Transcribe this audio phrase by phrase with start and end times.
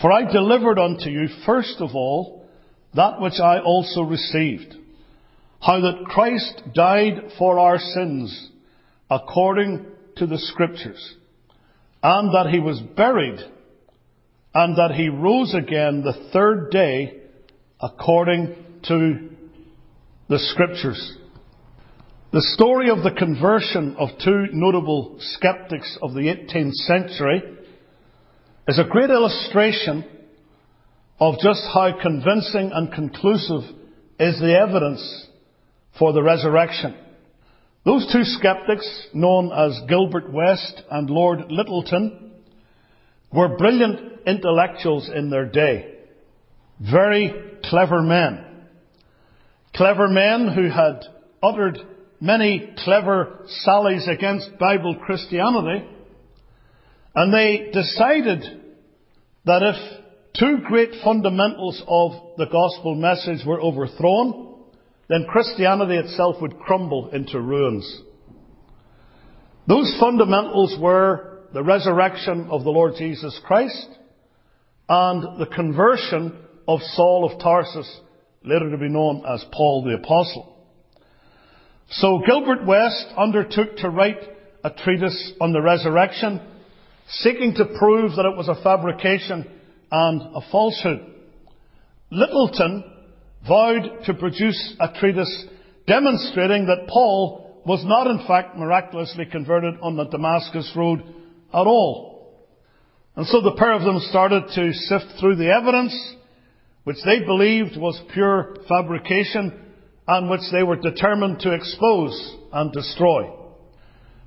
[0.00, 2.48] For I delivered unto you first of all
[2.94, 4.74] that which I also received,
[5.60, 8.50] how that Christ died for our sins
[9.10, 9.86] according
[10.16, 11.16] to the scriptures,
[12.02, 13.40] and that he was buried,
[14.54, 17.20] and that he rose again the third day
[17.80, 19.30] according to
[20.28, 21.16] the scriptures.
[22.32, 27.42] The story of the conversion of two notable skeptics of the 18th century
[28.70, 30.04] is a great illustration
[31.18, 33.62] of just how convincing and conclusive
[34.20, 35.26] is the evidence
[35.98, 36.94] for the resurrection.
[37.84, 42.30] Those two skeptics, known as Gilbert West and Lord Lyttelton,
[43.32, 45.96] were brilliant intellectuals in their day.
[46.78, 48.44] Very clever men.
[49.74, 51.06] Clever men who had
[51.42, 51.76] uttered
[52.20, 55.88] many clever sallies against Bible Christianity,
[57.16, 58.59] and they decided
[59.44, 59.76] that if
[60.38, 64.54] two great fundamentals of the gospel message were overthrown,
[65.08, 68.02] then Christianity itself would crumble into ruins.
[69.66, 73.88] Those fundamentals were the resurrection of the Lord Jesus Christ
[74.88, 78.00] and the conversion of Saul of Tarsus,
[78.44, 80.56] later to be known as Paul the Apostle.
[81.90, 84.20] So Gilbert West undertook to write
[84.62, 86.40] a treatise on the resurrection,
[87.10, 89.46] seeking to prove that it was a fabrication
[89.90, 91.00] and a falsehood.
[92.12, 92.82] Lyttelton
[93.46, 95.46] vowed to produce a treatise
[95.86, 101.00] demonstrating that Paul was not in fact miraculously converted on the Damascus road
[101.52, 102.46] at all.
[103.16, 106.14] And so the pair of them started to sift through the evidence,
[106.84, 109.52] which they believed was pure fabrication,
[110.06, 113.30] and which they were determined to expose and destroy.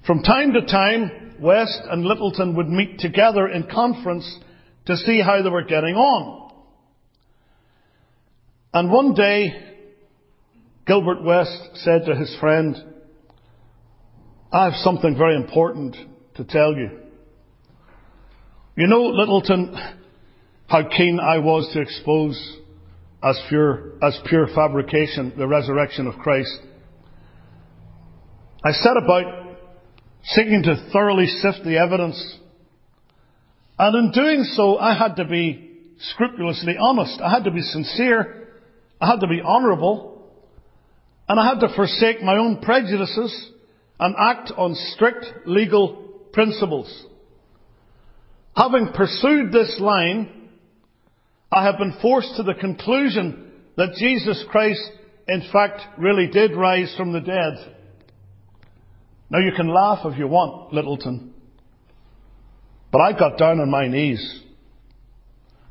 [0.06, 4.40] From time to time, West and Lyttelton would meet together in conference
[4.86, 6.52] to see how they were getting on.
[8.74, 9.54] And one day,
[10.86, 12.76] Gilbert West said to his friend,
[14.52, 15.96] I have something very important
[16.36, 16.90] to tell you.
[18.76, 19.96] You know, Lyttelton,
[20.68, 22.58] how keen I was to expose
[23.24, 26.60] as pure, as pure fabrication, the resurrection of Christ.
[28.66, 29.43] I set about
[30.24, 32.38] seeking to thoroughly sift the evidence.
[33.78, 37.20] And in doing so, I had to be scrupulously honest.
[37.22, 38.50] I had to be sincere.
[39.02, 40.32] I had to be honourable.
[41.28, 43.52] And I had to forsake my own prejudices
[44.00, 47.06] and act on strict legal principles.
[48.56, 50.50] Having pursued this line,
[51.52, 54.82] I have been forced to the conclusion that Jesus Christ,
[55.28, 57.76] in fact, really did rise from the dead.
[59.34, 61.32] Now you can laugh if you want, Lyttelton,
[62.92, 64.44] But I got down on my knees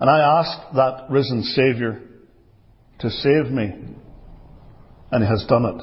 [0.00, 2.00] and I asked that risen Saviour
[2.98, 3.72] to save me.
[5.12, 5.80] And He has done it.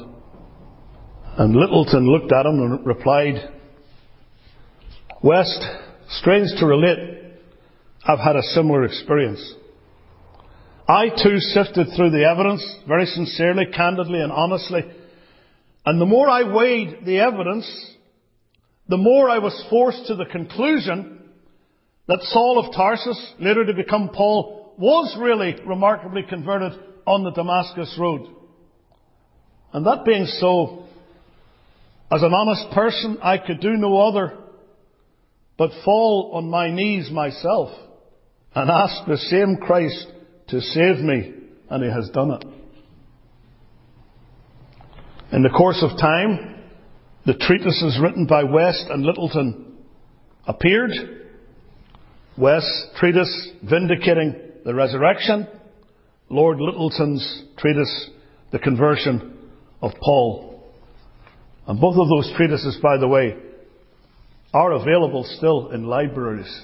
[1.38, 3.50] And Lyttelton looked at him and replied,
[5.24, 5.64] West,
[6.10, 7.00] strange to relate,
[8.04, 9.54] I've had a similar experience.
[10.86, 14.82] I too sifted through the evidence very sincerely, candidly and honestly.
[15.90, 17.68] And the more I weighed the evidence,
[18.90, 21.20] the more I was forced to the conclusion
[22.08, 26.74] that Saul of Tarsus, later to become Paul, was really remarkably converted
[27.08, 28.28] on the Damascus road.
[29.74, 30.84] And that being so,
[32.12, 34.38] as an honest person, I could do no other
[35.58, 37.72] but fall on my knees myself
[38.54, 40.06] and ask the same Christ
[40.50, 41.34] to save me,
[41.68, 42.59] and He has done it.
[45.32, 46.56] In the course of time,
[47.26, 49.74] the treatises written by West and Lyttelton
[50.48, 50.92] appeared.
[52.36, 54.36] West's treatise vindicating
[54.66, 55.48] the resurrection,
[56.30, 58.10] Lord Lyttelton's treatise,
[58.52, 59.38] The Conversion
[59.82, 60.64] of Paul.
[61.68, 63.36] And both of those treatises, by the way,
[64.52, 66.64] are available still in libraries.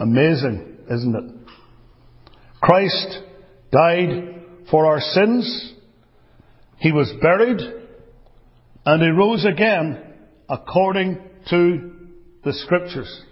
[0.00, 1.32] Amazing, isn't it?
[2.60, 3.18] Christ
[3.72, 5.73] died for our sins.
[6.84, 7.62] He was buried
[8.84, 10.02] and he rose again
[10.50, 11.92] according to
[12.44, 13.22] the scriptures.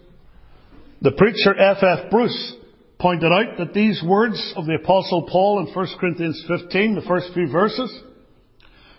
[1.03, 1.83] The preacher F.
[1.83, 2.11] F.
[2.11, 2.55] Bruce
[2.99, 7.35] pointed out that these words of the apostle Paul in 1 Corinthians 15, the first
[7.35, 7.95] few verses,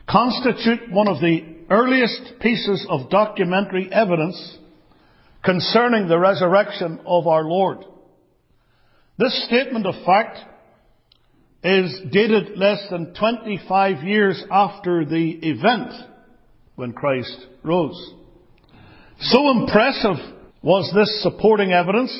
[0.07, 4.59] constitute one of the earliest pieces of documentary evidence
[5.43, 7.85] concerning the resurrection of our Lord.
[9.17, 10.37] This statement of fact
[11.63, 15.93] is dated less than 25 years after the event
[16.75, 18.13] when Christ rose.
[19.19, 20.17] So impressive
[20.61, 22.11] was this supporting evidence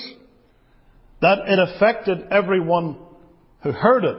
[1.22, 2.98] that it affected everyone
[3.64, 4.18] who heard it.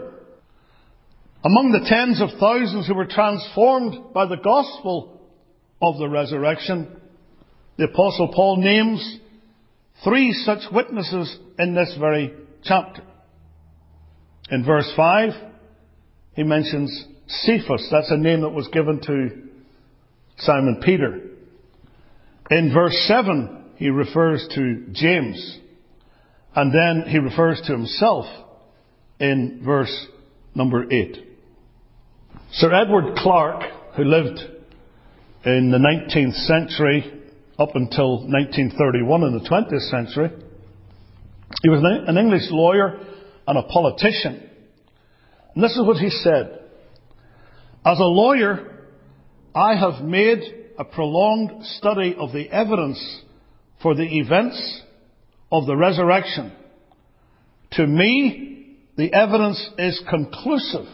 [1.44, 5.20] Among the tens of thousands who were transformed by the gospel
[5.80, 7.00] of the resurrection,
[7.76, 9.18] the apostle Paul names
[10.02, 12.32] three such witnesses in this very
[12.62, 13.02] chapter.
[14.50, 15.30] In verse 5,
[16.34, 17.88] he mentions Cephas.
[17.90, 19.30] That's a name that was given to
[20.38, 21.20] Simon Peter.
[22.50, 25.58] In verse 7, he refers to James.
[26.54, 28.26] And then he refers to himself
[29.18, 30.06] in verse
[30.54, 31.16] number 8.
[32.52, 33.62] Sir Edward Clarke,
[33.96, 34.38] who lived
[35.44, 37.22] in the 19th century
[37.58, 40.30] up until 1931 in the 20th century,
[41.62, 43.00] he was an English lawyer
[43.46, 44.48] and a politician.
[45.54, 46.60] And this is what he said.
[47.84, 48.78] As a lawyer,
[49.54, 50.40] I have made
[50.78, 53.22] a prolonged study of the evidence
[53.82, 54.82] for the events
[55.52, 56.52] of the resurrection.
[57.72, 60.86] To me, the evidence is conclusive.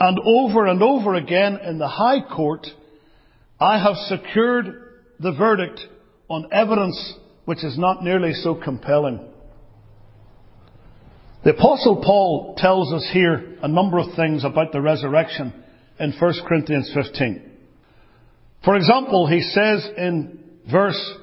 [0.00, 2.66] And over and over again in the High Court,
[3.60, 4.66] I have secured
[5.18, 5.80] the verdict
[6.28, 7.14] on evidence
[7.44, 9.26] which is not nearly so compelling.
[11.44, 15.52] The apostle Paul tells us here a number of things about the resurrection
[16.00, 17.42] in 1 Corinthians 15.
[18.64, 20.40] For example, he says in
[20.70, 21.14] verse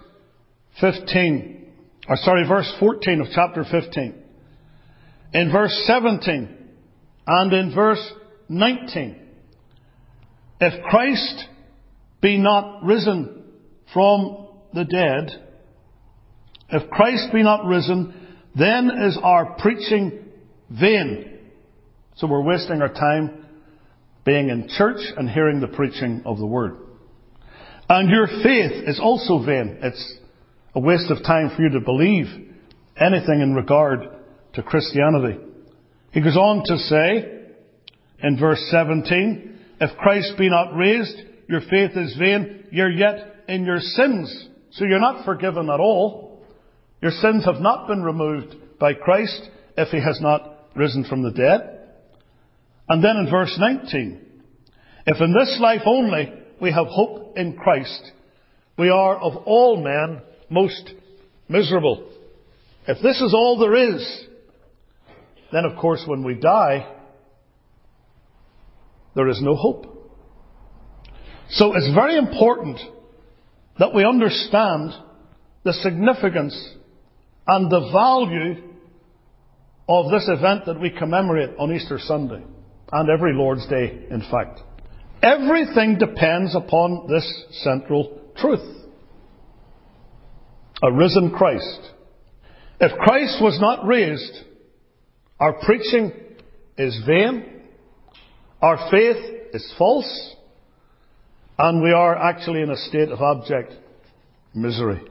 [0.80, 1.68] 15,
[2.08, 4.16] or sorry, verse 14 of chapter 15,
[5.34, 6.58] in verse 17,
[7.28, 8.14] and in verse
[8.48, 9.20] 19,
[10.62, 11.46] if Christ
[12.22, 13.44] be not risen
[13.94, 15.42] from the dead,
[16.70, 18.25] if Christ be not risen,
[18.58, 20.26] then is our preaching
[20.70, 21.40] vain.
[22.16, 23.46] So we're wasting our time
[24.26, 26.78] being in church and hearing the preaching of the word.
[27.88, 29.80] And your faith is also vain.
[29.82, 30.18] It's
[30.74, 32.26] a waste of time for you to believe
[32.98, 34.00] anything in regard
[34.54, 35.40] to Christianity.
[36.12, 37.36] He goes on to say
[38.24, 41.18] in verse 17, if Christ be not raised,
[41.48, 44.48] your faith is vain, you're yet in your sins.
[44.72, 46.25] So you're not forgiven at all.
[47.02, 51.32] Your sins have not been removed by Christ if he has not risen from the
[51.32, 51.80] dead.
[52.88, 54.22] And then in verse 19,
[55.08, 58.12] if in this life only we have hope in Christ,
[58.78, 60.92] we are of all men most
[61.48, 62.12] miserable.
[62.88, 64.26] If this is all there is,
[65.52, 66.92] then of course when we die,
[69.16, 69.92] there is no hope.
[71.50, 72.80] So it's very important
[73.80, 74.92] that we understand
[75.64, 76.76] the significance
[77.48, 78.62] and the value
[79.88, 82.44] of this event that we commemorate on Easter Sunday
[82.92, 84.62] and every Lord's Day, in fact.
[85.22, 88.88] Everything depends upon this central truth.
[90.84, 91.80] A risen Christ.
[92.80, 94.44] If Christ was not raised,
[95.40, 96.12] our preaching
[96.78, 97.62] is vain,
[98.62, 100.36] our faith is false,
[101.58, 103.74] and we are actually in a state of abject
[104.54, 105.02] misery.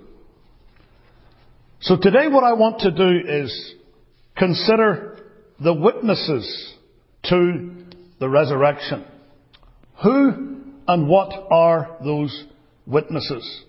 [1.81, 3.75] So today what I want to do is
[4.37, 5.19] consider
[5.61, 6.75] the witnesses
[7.25, 7.85] to
[8.21, 9.05] the resurrection.
[10.03, 12.45] Who and what are those
[12.87, 13.65] witnesses?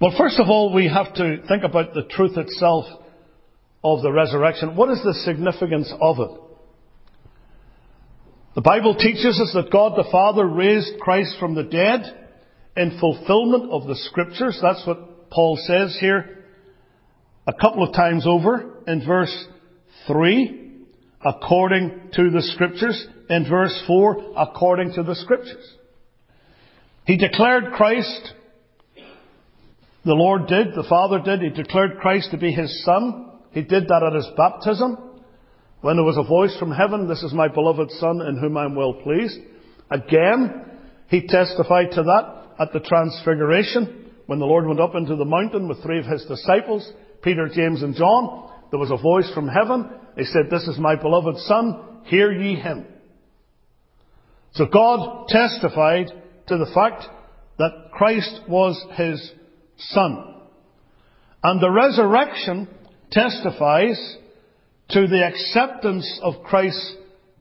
[0.00, 2.84] Well, first of all, we have to think about the truth itself
[3.82, 4.76] of the resurrection.
[4.76, 6.40] What is the significance of it?
[8.54, 12.28] The Bible teaches us that God the Father raised Christ from the dead
[12.76, 14.58] in fulfillment of the Scriptures.
[14.62, 16.35] That's what Paul says here
[17.46, 19.46] a couple of times over in verse
[20.06, 20.72] 3,
[21.24, 23.06] according to the Scriptures.
[23.28, 25.74] In verse 4, according to the Scriptures.
[27.06, 28.32] He declared Christ,
[30.04, 33.32] the Lord did, the Father did, He declared Christ to be His Son.
[33.52, 34.98] He did that at His baptism.
[35.80, 38.64] When there was a voice from heaven, this is my beloved Son in whom I
[38.64, 39.38] am well pleased.
[39.90, 40.64] Again,
[41.08, 45.68] he testified to that at the transfiguration when the Lord went up into the mountain
[45.68, 46.90] with three of his disciples,
[47.26, 48.48] Peter, James and John.
[48.70, 49.90] There was a voice from heaven.
[50.16, 52.86] He said, this is my beloved Son, hear ye him.
[54.52, 56.06] So God testified
[56.46, 57.02] to the fact
[57.58, 59.32] that Christ was his
[59.76, 60.36] Son.
[61.42, 62.68] And the resurrection
[63.10, 63.98] testifies
[64.90, 66.94] to the acceptance of Christ's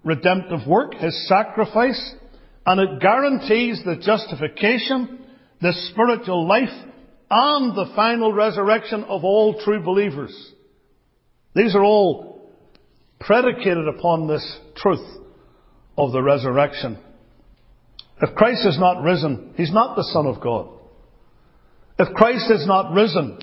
[0.04, 2.16] redemptive work, His sacrifice,
[2.66, 5.20] and it guarantees the justification,
[5.62, 6.74] the spiritual life,
[7.30, 10.54] and the final resurrection of all true believers.
[11.56, 12.52] These are all
[13.20, 15.06] predicated upon this truth
[15.98, 16.98] of the resurrection.
[18.22, 20.70] If Christ is not risen, He's not the Son of God.
[21.98, 23.40] If Christ is not risen,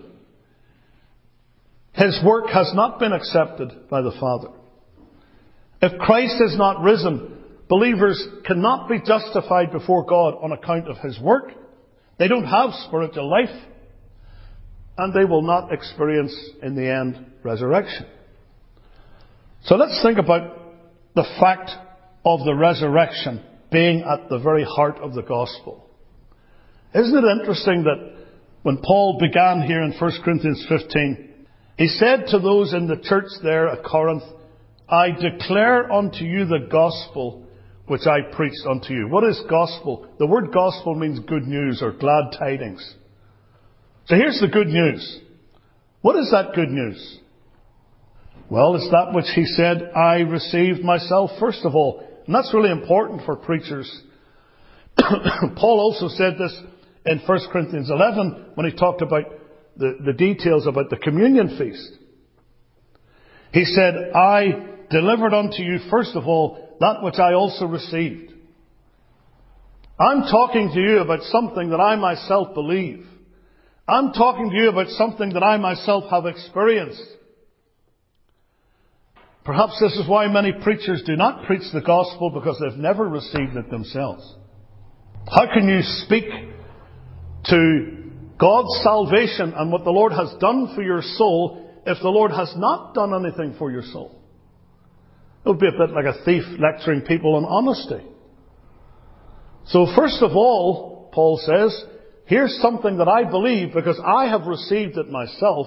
[1.95, 4.49] his work has not been accepted by the Father.
[5.81, 11.19] If Christ is not risen, believers cannot be justified before God on account of his
[11.21, 11.53] work.
[12.19, 13.55] They don't have spiritual life.
[14.99, 18.07] And they will not experience, in the end, resurrection.
[19.65, 20.59] So let's think about
[21.15, 21.71] the fact
[22.25, 25.89] of the resurrection being at the very heart of the gospel.
[26.95, 28.13] Isn't it interesting that
[28.63, 31.29] when Paul began here in 1 Corinthians 15,
[31.79, 34.25] he said to those in the church there at Corinth,
[34.89, 37.47] I declare unto you the gospel
[37.87, 39.09] which I preached unto you.
[39.09, 40.07] What is gospel?
[40.19, 42.95] The word gospel means good news or glad tidings.
[44.07, 45.21] So here's the good news.
[46.01, 47.19] What is that good news?
[48.51, 52.07] Well, it's that which he said, I received myself first of all.
[52.27, 53.91] And that's really important for preachers.
[54.97, 56.57] Paul also said this
[57.07, 59.25] in 1 Corinthians 11 when he talked about
[59.77, 61.99] the, the details about the communion feast.
[63.53, 68.33] He said, I delivered unto you first of all that which I also received.
[69.99, 73.07] I'm talking to you about something that I myself believe.
[73.89, 77.03] I'm talking to you about something that I myself have experienced.
[79.45, 83.57] Perhaps this is why many preachers do not preach the gospel because they've never received
[83.57, 84.37] it themselves.
[85.27, 86.25] How can you speak
[87.47, 92.31] to God's salvation and what the Lord has done for your soul if the Lord
[92.31, 94.23] has not done anything for your soul?
[95.45, 98.07] It would be a bit like a thief lecturing people on honesty.
[99.67, 101.85] So first of all, Paul says,
[102.27, 105.67] here's something that I believe because I have received it myself.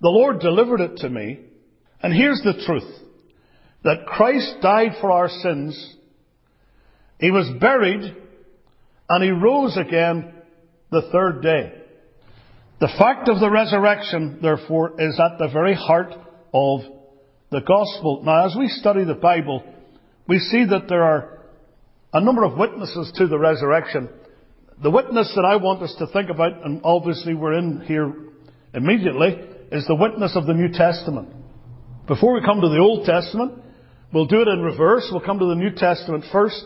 [0.00, 1.40] The Lord delivered it to me.
[2.02, 2.90] And here's the truth.
[3.84, 5.96] That Christ died for our sins.
[7.18, 8.16] He was buried
[9.08, 10.32] and he rose again
[10.90, 11.74] the third day.
[12.80, 16.14] The fact of the resurrection, therefore, is at the very heart
[16.54, 16.80] of
[17.50, 18.22] the gospel.
[18.24, 19.62] Now, as we study the Bible,
[20.26, 21.40] we see that there are
[22.12, 24.08] a number of witnesses to the resurrection.
[24.82, 28.14] The witness that I want us to think about, and obviously we're in here
[28.72, 29.38] immediately,
[29.70, 31.28] is the witness of the New Testament.
[32.06, 33.60] Before we come to the Old Testament,
[34.12, 35.06] we'll do it in reverse.
[35.10, 36.64] We'll come to the New Testament first.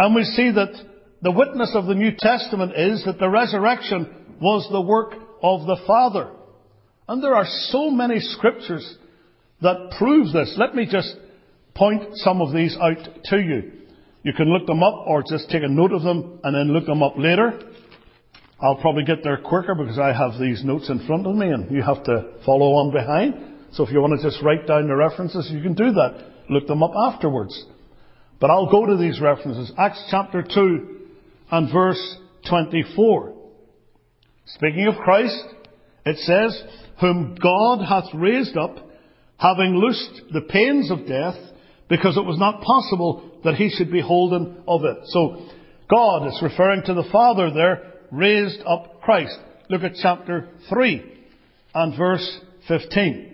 [0.00, 0.74] And we see that
[1.22, 5.78] the witness of the New Testament is that the resurrection was the work of the
[5.86, 6.30] Father.
[7.06, 8.98] And there are so many scriptures
[9.62, 10.56] that prove this.
[10.58, 11.14] Let me just
[11.74, 13.72] point some of these out to you.
[14.24, 16.86] You can look them up or just take a note of them and then look
[16.86, 17.60] them up later.
[18.58, 21.70] I'll probably get there quicker because I have these notes in front of me and
[21.70, 23.34] you have to follow on behind.
[23.72, 26.30] So if you want to just write down the references, you can do that.
[26.48, 27.66] Look them up afterwards.
[28.40, 29.70] But I'll go to these references.
[29.76, 31.00] Acts chapter 2
[31.50, 32.16] and verse
[32.48, 33.34] 24.
[34.46, 35.44] Speaking of Christ,
[36.06, 36.62] it says,
[36.98, 38.76] whom God hath raised up,
[39.36, 41.36] having loosed the pains of death,
[41.90, 44.96] because it was not possible that he should be holden of it.
[45.06, 45.46] So,
[45.90, 49.38] God is referring to the Father there, raised up Christ.
[49.68, 51.12] Look at chapter 3
[51.74, 53.32] and verse 15.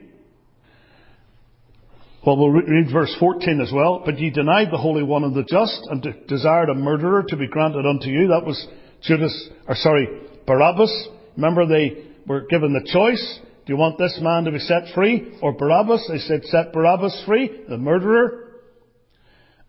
[2.27, 4.03] Well, we'll read verse 14 as well.
[4.05, 7.37] But ye denied the Holy One and the just, and de- desired a murderer to
[7.37, 8.29] be granted unto you.
[8.29, 8.67] That was
[9.03, 10.07] Judas, or sorry,
[10.47, 11.09] Barabbas.
[11.37, 13.41] Remember they were given the choice.
[13.65, 16.07] Do you want this man to be set free or Barabbas?
[16.11, 18.50] They said set Barabbas free, the murderer.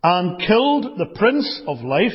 [0.03, 2.11] And killed the Prince of Life,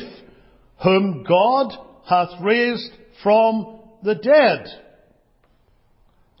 [0.83, 1.71] whom God
[2.07, 2.91] hath raised
[3.23, 4.65] from the dead.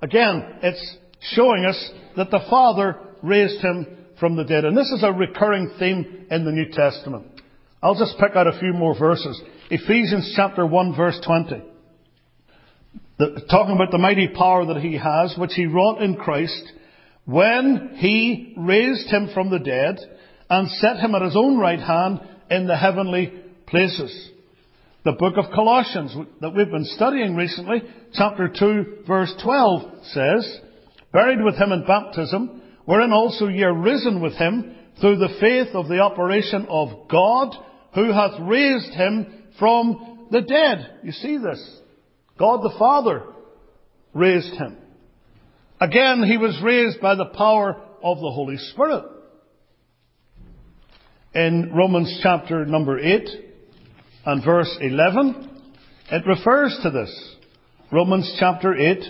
[0.01, 0.97] Again, it's
[1.33, 4.65] showing us that the Father raised him from the dead.
[4.65, 7.27] And this is a recurring theme in the New Testament.
[7.81, 9.41] I'll just pick out a few more verses.
[9.69, 11.63] Ephesians chapter 1 verse 20.
[13.19, 16.71] The, talking about the mighty power that he has, which he wrought in Christ,
[17.25, 19.97] when he raised him from the dead
[20.49, 23.33] and set him at his own right hand in the heavenly
[23.67, 24.31] places.
[25.03, 27.81] The book of Colossians that we've been studying recently,
[28.13, 30.59] chapter 2 verse 12 says,
[31.13, 35.75] buried with him in baptism, wherein also ye are risen with him through the faith
[35.75, 37.55] of the operation of God,
[37.93, 40.99] who hath raised him from the dead.
[41.03, 41.79] You see this?
[42.37, 43.23] God the Father
[44.13, 44.77] raised him.
[45.79, 49.03] Again, he was raised by the power of the Holy Spirit.
[51.37, 53.29] In Romans chapter number 8
[54.25, 55.61] and verse 11,
[56.11, 57.35] it refers to this.
[57.91, 59.03] Romans chapter 8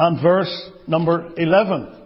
[0.00, 2.00] and verse number 11.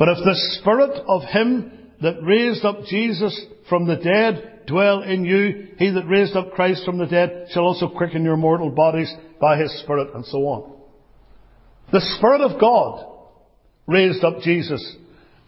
[0.00, 5.24] But if the Spirit of Him that raised up Jesus from the dead dwell in
[5.24, 5.68] you.
[5.78, 9.58] He that raised up Christ from the dead shall also quicken your mortal bodies by
[9.58, 10.72] his Spirit, and so on.
[11.92, 13.06] The Spirit of God
[13.86, 14.96] raised up Jesus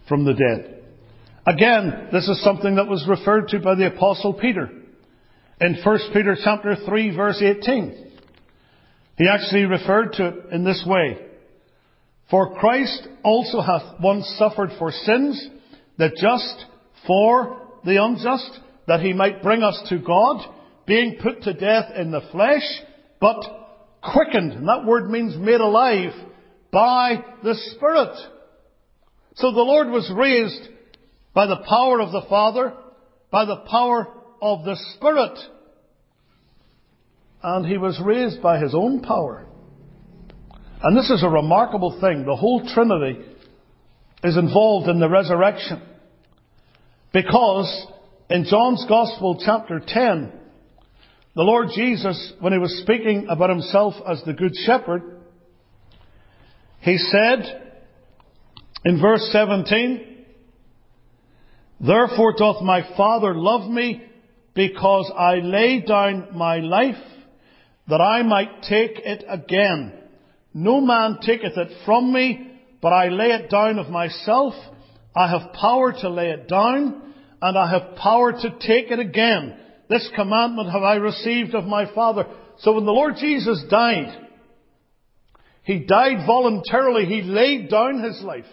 [0.07, 0.80] from the dead.
[1.45, 4.69] Again, this is something that was referred to by the Apostle Peter
[5.59, 8.11] in 1 Peter chapter 3 verse 18.
[9.17, 11.17] He actually referred to it in this way.
[12.29, 15.49] For Christ also hath once suffered for sins,
[15.97, 16.65] the just
[17.07, 20.45] for the unjust, that he might bring us to God,
[20.85, 22.63] being put to death in the flesh,
[23.19, 23.41] but
[24.13, 26.13] quickened, and that word means made alive,
[26.71, 28.15] by the Spirit.
[29.35, 30.69] So the Lord was raised
[31.33, 32.73] by the power of the Father,
[33.31, 34.07] by the power
[34.41, 35.37] of the Spirit.
[37.43, 39.47] And he was raised by his own power.
[40.83, 42.25] And this is a remarkable thing.
[42.25, 43.19] The whole Trinity
[44.23, 45.81] is involved in the resurrection.
[47.13, 47.87] Because
[48.29, 50.31] in John's Gospel, chapter 10,
[51.35, 55.01] the Lord Jesus, when he was speaking about himself as the Good Shepherd,
[56.81, 57.77] he said
[58.83, 60.10] in verse 17,
[61.85, 64.03] Therefore doth my Father love me,
[64.53, 67.01] because I lay down my life,
[67.87, 69.93] that I might take it again.
[70.53, 74.53] No man taketh it from me, but I lay it down of myself.
[75.15, 79.57] I have power to lay it down, and I have power to take it again.
[79.89, 82.25] This commandment have I received of my Father.
[82.59, 84.27] So when the Lord Jesus died,
[85.63, 87.05] He died voluntarily.
[87.05, 88.45] He laid down His life.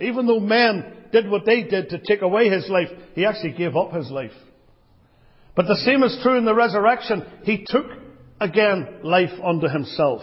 [0.00, 3.76] Even though men did what they did to take away His life, He actually gave
[3.76, 4.32] up His life.
[5.54, 7.24] But the same is true in the resurrection.
[7.44, 7.86] He took
[8.40, 10.22] again life unto Himself.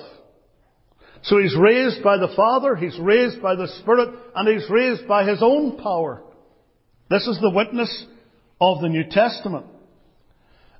[1.23, 5.25] So he's raised by the Father, he's raised by the Spirit, and he's raised by
[5.25, 6.23] his own power.
[7.09, 8.05] This is the witness
[8.61, 9.65] of the New Testament.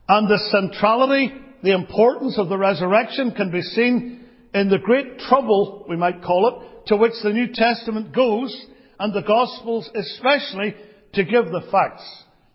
[0.08, 5.86] And the centrality, the importance of the resurrection can be seen in the great trouble,
[5.90, 8.56] we might call it, to which the New Testament goes,
[9.00, 10.76] and the Gospels especially,
[11.14, 12.04] to give the facts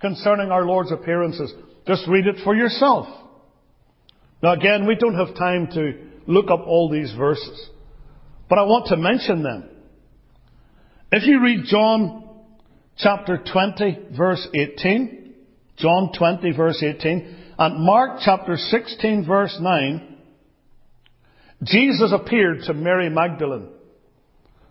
[0.01, 1.53] concerning our Lord's appearances.
[1.87, 3.07] Just read it for yourself.
[4.43, 5.93] Now again, we don't have time to
[6.27, 7.69] look up all these verses.
[8.49, 9.69] But I want to mention them.
[11.11, 12.29] If you read John
[12.99, 15.35] chapter 20 verse 18,
[15.79, 20.17] John 20 verse 18, and Mark chapter 16 verse 9,
[21.63, 23.69] Jesus appeared to Mary Magdalene.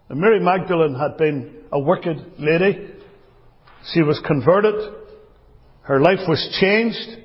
[0.09, 2.91] And Mary Magdalene had been a wicked lady.
[3.93, 4.75] She was converted.
[5.83, 7.21] Her life was changed.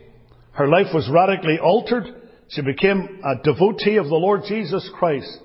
[0.53, 2.05] Her life was radically altered.
[2.49, 5.39] She became a devotee of the Lord Jesus Christ.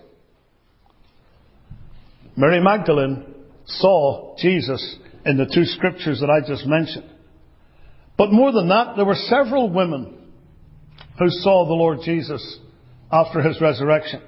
[2.36, 3.26] Mary Magdalene
[3.65, 7.10] saw Jesus in the two scriptures that I just mentioned.
[8.17, 10.17] But more than that, there were several women
[11.19, 12.60] who saw the Lord Jesus
[13.12, 14.22] after his resurrection.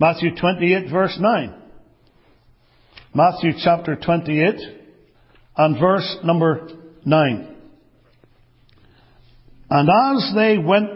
[0.00, 1.54] Matthew 28 verse 9.
[3.12, 4.54] Matthew chapter 28
[5.56, 6.68] and verse number
[7.04, 7.56] 9.
[9.68, 10.90] And as they went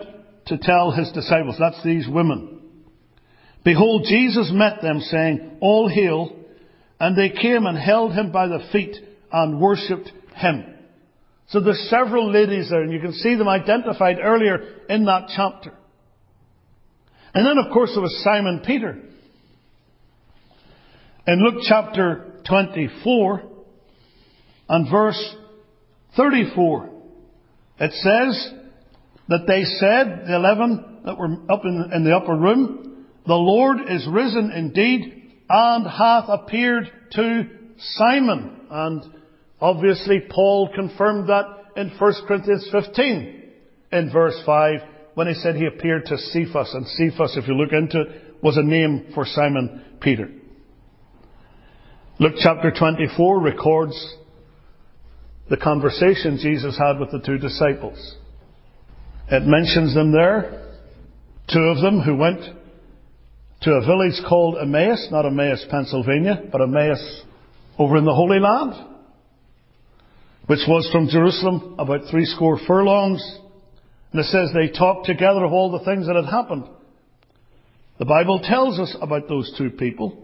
[0.46, 2.61] to tell his disciples, that's these women,
[3.64, 6.37] behold, Jesus met them saying, All hail,
[7.00, 8.96] and they came and held him by the feet
[9.33, 10.66] and worshipped him.
[11.48, 15.72] So there's several ladies there, and you can see them identified earlier in that chapter.
[17.35, 19.03] And then, of course, there was Simon Peter.
[21.26, 23.42] In Luke chapter 24
[24.68, 25.37] and verse
[26.18, 26.90] 34,
[27.80, 28.52] it says
[29.28, 33.78] that they said, the eleven that were up in, in the upper room, the Lord
[33.88, 37.44] is risen indeed and hath appeared to
[37.78, 38.60] Simon.
[38.70, 39.02] And
[39.62, 43.42] obviously Paul confirmed that in 1 Corinthians 15
[43.92, 44.80] in verse 5
[45.14, 46.74] when he said he appeared to Cephas.
[46.74, 50.28] And Cephas, if you look into it, was a name for Simon Peter.
[52.20, 54.16] Luke chapter 24 records
[55.50, 58.14] the conversation Jesus had with the two disciples.
[59.29, 60.77] It mentions them there,
[61.53, 62.38] two of them who went
[63.62, 67.22] to a village called Emmaus, not Emmaus, Pennsylvania, but Emmaus
[67.81, 68.74] over in the Holy Land,
[70.46, 73.40] which was from Jerusalem about three score furlongs.
[74.12, 76.68] And it says they talked together of all the things that had happened.
[77.98, 80.23] The Bible tells us about those two people.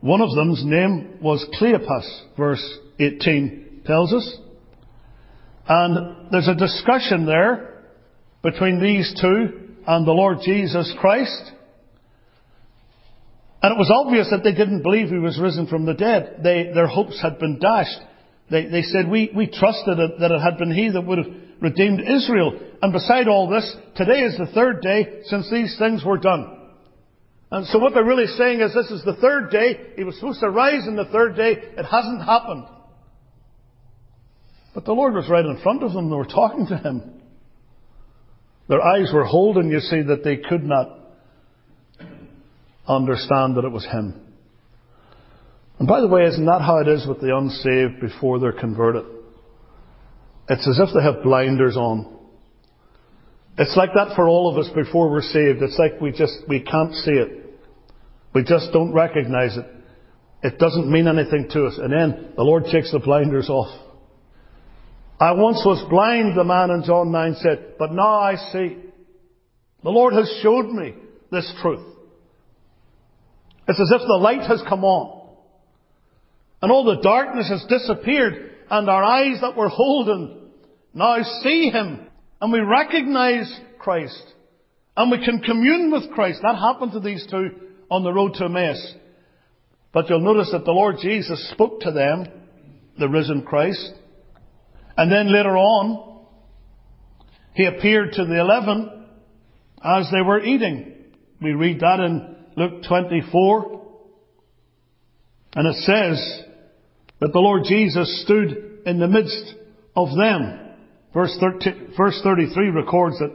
[0.00, 4.36] One of them's name was Cleopas, verse 18 tells us.
[5.68, 7.82] And there's a discussion there
[8.42, 11.52] between these two and the Lord Jesus Christ.
[13.60, 16.40] And it was obvious that they didn't believe he was risen from the dead.
[16.44, 17.98] They, their hopes had been dashed.
[18.50, 21.34] They, they said, we, we trusted it, that it had been he that would have
[21.60, 22.58] redeemed Israel.
[22.80, 26.57] And beside all this, today is the third day since these things were done.
[27.50, 29.92] And so what they're really saying is this is the third day.
[29.96, 31.52] He was supposed to rise on the third day.
[31.52, 32.64] It hasn't happened.
[34.74, 36.10] But the Lord was right in front of them.
[36.10, 37.20] They were talking to Him.
[38.68, 40.98] Their eyes were holding, you see, that they could not
[42.86, 44.20] understand that it was Him.
[45.78, 49.04] And by the way, isn't that how it is with the unsaved before they're converted?
[50.50, 52.17] It's as if they have blinders on.
[53.58, 55.60] It's like that for all of us before we're saved.
[55.62, 57.58] It's like we just, we can't see it.
[58.32, 59.66] We just don't recognize it.
[60.42, 61.76] It doesn't mean anything to us.
[61.76, 63.86] And then the Lord takes the blinders off.
[65.20, 68.76] I once was blind, the man in John 9 said, but now I see.
[69.82, 70.94] The Lord has showed me
[71.32, 71.84] this truth.
[73.66, 75.36] It's as if the light has come on.
[76.62, 80.50] And all the darkness has disappeared and our eyes that were holden
[80.94, 82.07] now see Him
[82.40, 84.22] and we recognize Christ
[84.96, 86.40] and we can commune with Christ.
[86.42, 87.50] That happened to these two
[87.90, 88.94] on the road to Emmaus.
[89.92, 92.26] But you'll notice that the Lord Jesus spoke to them,
[92.98, 93.92] the risen Christ,
[94.96, 96.26] and then later on,
[97.54, 99.06] He appeared to the eleven
[99.82, 100.94] as they were eating.
[101.40, 103.78] We read that in Luke 24.
[105.54, 106.42] And it says
[107.20, 109.54] that the Lord Jesus stood in the midst
[109.94, 110.67] of them.
[111.18, 113.32] Verse, 30, verse 33 records that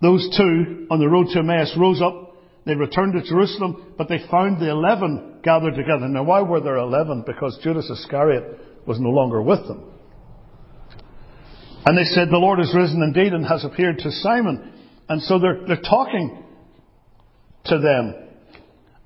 [0.00, 4.20] those two on the road to Emmaus rose up, they returned to Jerusalem, but they
[4.30, 6.08] found the eleven gathered together.
[6.08, 7.24] Now why were there eleven?
[7.26, 9.84] Because Judas Iscariot was no longer with them.
[11.84, 14.72] And they said, the Lord is risen indeed and has appeared to Simon.
[15.10, 16.42] And so they're, they're talking
[17.66, 18.14] to them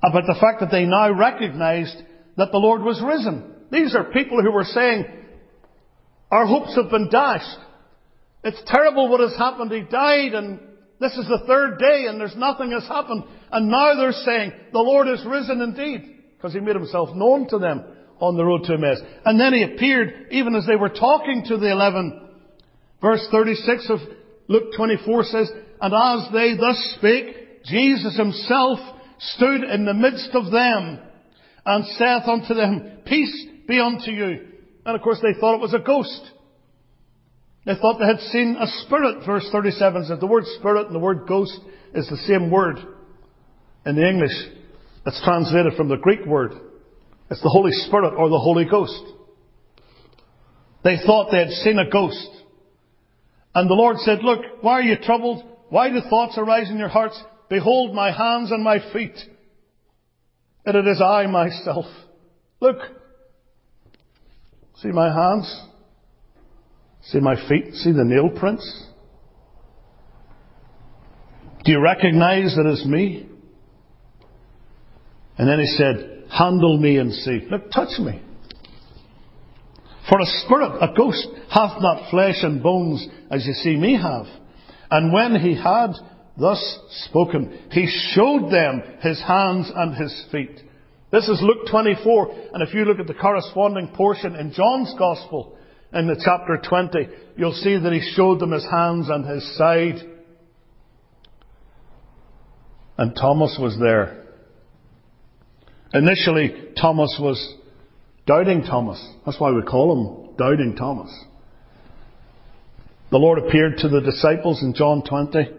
[0.05, 1.97] about the fact that they now recognized
[2.37, 3.57] that the Lord was risen.
[3.73, 5.05] These are people who were saying,
[6.33, 7.59] our hopes have been dashed.
[8.43, 9.71] It's terrible what has happened.
[9.71, 10.59] He died and
[10.99, 13.25] this is the third day and there's nothing has happened.
[13.51, 16.23] And now they're saying, the Lord is risen indeed.
[16.37, 17.85] Because he made himself known to them
[18.19, 19.01] on the road to Emmaus.
[19.27, 22.31] And then he appeared even as they were talking to the eleven.
[23.03, 23.99] Verse 36 of
[24.49, 28.79] Luke 24 says, And as they thus spake, Jesus himself
[29.19, 30.99] stood in the midst of them
[31.67, 34.52] and saith unto them, Peace be unto you.
[34.85, 36.31] And of course they thought it was a ghost.
[37.65, 39.25] They thought they had seen a spirit.
[39.25, 41.59] Verse 37 says the word spirit and the word ghost
[41.95, 42.79] is the same word
[43.87, 44.33] in the English.
[45.07, 46.53] It's translated from the Greek word.
[47.31, 49.03] It's the Holy Spirit or the Holy Ghost.
[50.85, 52.29] They thought they had seen a ghost.
[53.55, 55.45] And the Lord said, Look, why are you troubled?
[55.69, 57.21] Why do thoughts arise in your hearts?
[57.49, 59.17] Behold my hands and my feet.
[60.65, 61.87] And it is I myself.
[62.61, 62.79] Look.
[64.81, 65.63] See my hands?
[67.05, 67.75] See my feet?
[67.75, 68.87] See the nail prints?
[71.65, 73.29] Do you recognize that it's me?
[75.39, 77.47] And then he said, handle me and see.
[77.51, 78.21] Look, touch me.
[80.09, 84.27] For a spirit, a ghost, hath not flesh and bones as you see me have.
[84.91, 85.93] And when he had
[86.37, 90.61] thus spoken, he showed them his hands and his feet.
[91.13, 95.59] This is Luke 24, and if you look at the corresponding portion in John's Gospel,
[95.93, 99.97] in the chapter 20, you'll see that he showed them his hands and his side.
[102.97, 104.25] And Thomas was there.
[105.93, 107.57] Initially, Thomas was
[108.27, 109.07] doubting Thomas.
[109.27, 111.15] That's why we call him doubting Thomas.
[113.11, 115.51] The Lord appeared to the disciples in John 20.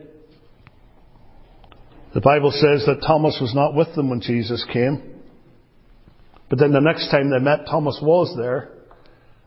[2.15, 5.12] The Bible says that Thomas was not with them when Jesus came.
[6.49, 8.69] But then the next time they met, Thomas was there.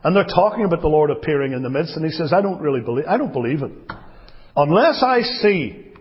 [0.03, 2.61] And they're talking about the Lord appearing in the midst, and he says, I don't
[2.61, 3.71] really believe, I don't believe it.
[4.55, 5.91] Unless I see,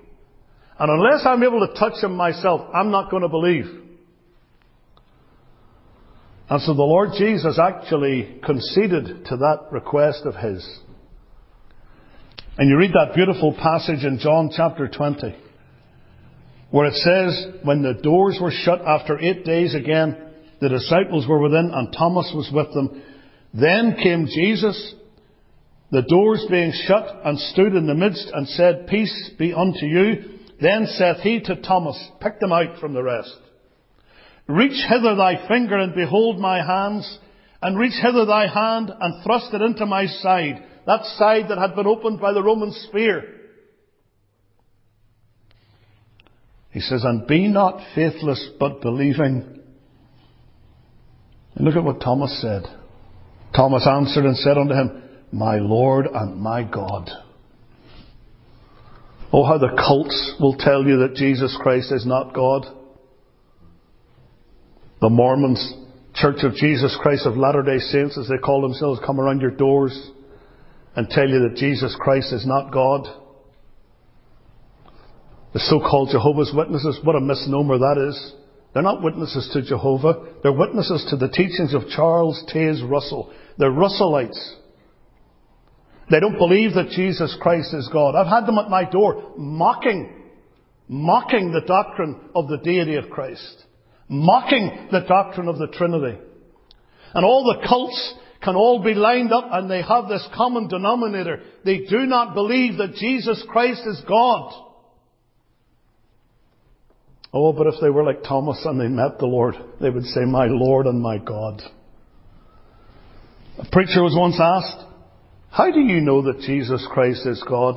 [0.78, 3.66] and unless I'm able to touch him myself, I'm not going to believe.
[6.48, 10.64] And so the Lord Jesus actually conceded to that request of his.
[12.58, 15.34] And you read that beautiful passage in John chapter 20,
[16.70, 20.25] where it says, when the doors were shut after eight days again,
[20.60, 23.02] the disciples were within and Thomas was with them.
[23.52, 24.94] Then came Jesus,
[25.90, 30.38] the doors being shut, and stood in the midst and said, Peace be unto you.
[30.60, 33.36] Then saith he to Thomas, pick them out from the rest.
[34.48, 37.18] Reach hither thy finger and behold my hands,
[37.60, 41.74] and reach hither thy hand and thrust it into my side, that side that had
[41.74, 43.22] been opened by the Roman spear.
[46.70, 49.55] He says, and be not faithless, but believing.
[51.56, 52.62] And look at what Thomas said.
[53.54, 57.08] Thomas answered and said unto him, My Lord and my God.
[59.32, 62.66] Oh, how the cults will tell you that Jesus Christ is not God.
[65.00, 65.74] The Mormons,
[66.14, 70.10] Church of Jesus Christ of Latter-day Saints, as they call themselves, come around your doors
[70.94, 73.06] and tell you that Jesus Christ is not God.
[75.52, 78.34] The so-called Jehovah's Witnesses, what a misnomer that is.
[78.76, 80.34] They're not witnesses to Jehovah.
[80.42, 83.32] They're witnesses to the teachings of Charles Taze Russell.
[83.56, 84.38] They're Russellites.
[86.10, 88.14] They don't believe that Jesus Christ is God.
[88.14, 90.12] I've had them at my door mocking,
[90.88, 93.64] mocking the doctrine of the deity of Christ,
[94.10, 96.18] mocking the doctrine of the Trinity.
[97.14, 101.40] And all the cults can all be lined up and they have this common denominator.
[101.64, 104.65] They do not believe that Jesus Christ is God.
[107.36, 110.20] Oh, but if they were like Thomas and they met the Lord, they would say,
[110.24, 111.60] My Lord and my God.
[113.58, 114.86] A preacher was once asked,
[115.56, 117.76] how do you know that Jesus Christ is God?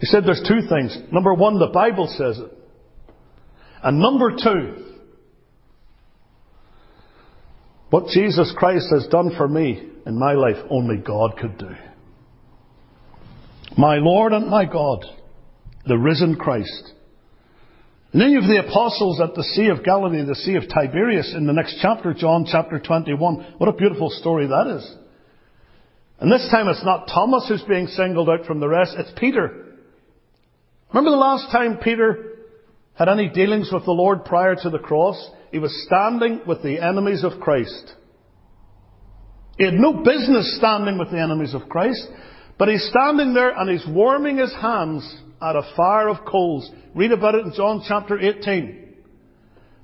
[0.00, 0.96] He said there's two things.
[1.12, 2.50] Number one, the Bible says it.
[3.82, 4.94] And number two,
[7.90, 11.70] what Jesus Christ has done for me in my life, only God could do.
[13.76, 15.04] My Lord and my God,
[15.84, 16.94] the risen Christ.
[18.18, 21.52] Then you the apostles at the Sea of Galilee, the Sea of Tiberias in the
[21.52, 23.56] next chapter, John chapter 21.
[23.58, 24.96] What a beautiful story that is.
[26.18, 29.66] And this time it's not Thomas who's being singled out from the rest, it's Peter.
[30.88, 32.38] Remember the last time Peter
[32.94, 35.22] had any dealings with the Lord prior to the cross?
[35.52, 37.92] He was standing with the enemies of Christ.
[39.58, 42.08] He had no business standing with the enemies of Christ,
[42.58, 45.04] but he's standing there and he's warming his hands
[45.40, 46.70] at a fire of coals.
[46.94, 48.94] Read about it in John chapter 18.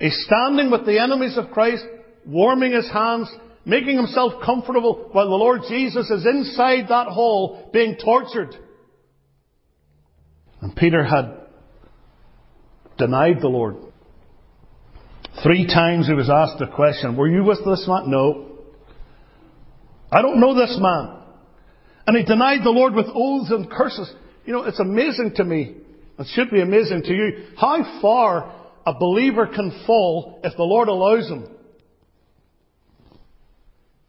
[0.00, 1.84] He's standing with the enemies of Christ,
[2.26, 3.30] warming his hands,
[3.64, 8.56] making himself comfortable while the Lord Jesus is inside that hall being tortured.
[10.60, 11.40] And Peter had
[12.98, 13.76] denied the Lord.
[15.42, 18.10] Three times he was asked the question, were you with this man?
[18.10, 18.48] No.
[20.10, 21.18] I don't know this man.
[22.06, 24.12] And he denied the Lord with oaths and curses.
[24.44, 25.76] You know, it's amazing to me,
[26.18, 30.88] it should be amazing to you, how far a believer can fall if the Lord
[30.88, 31.48] allows him.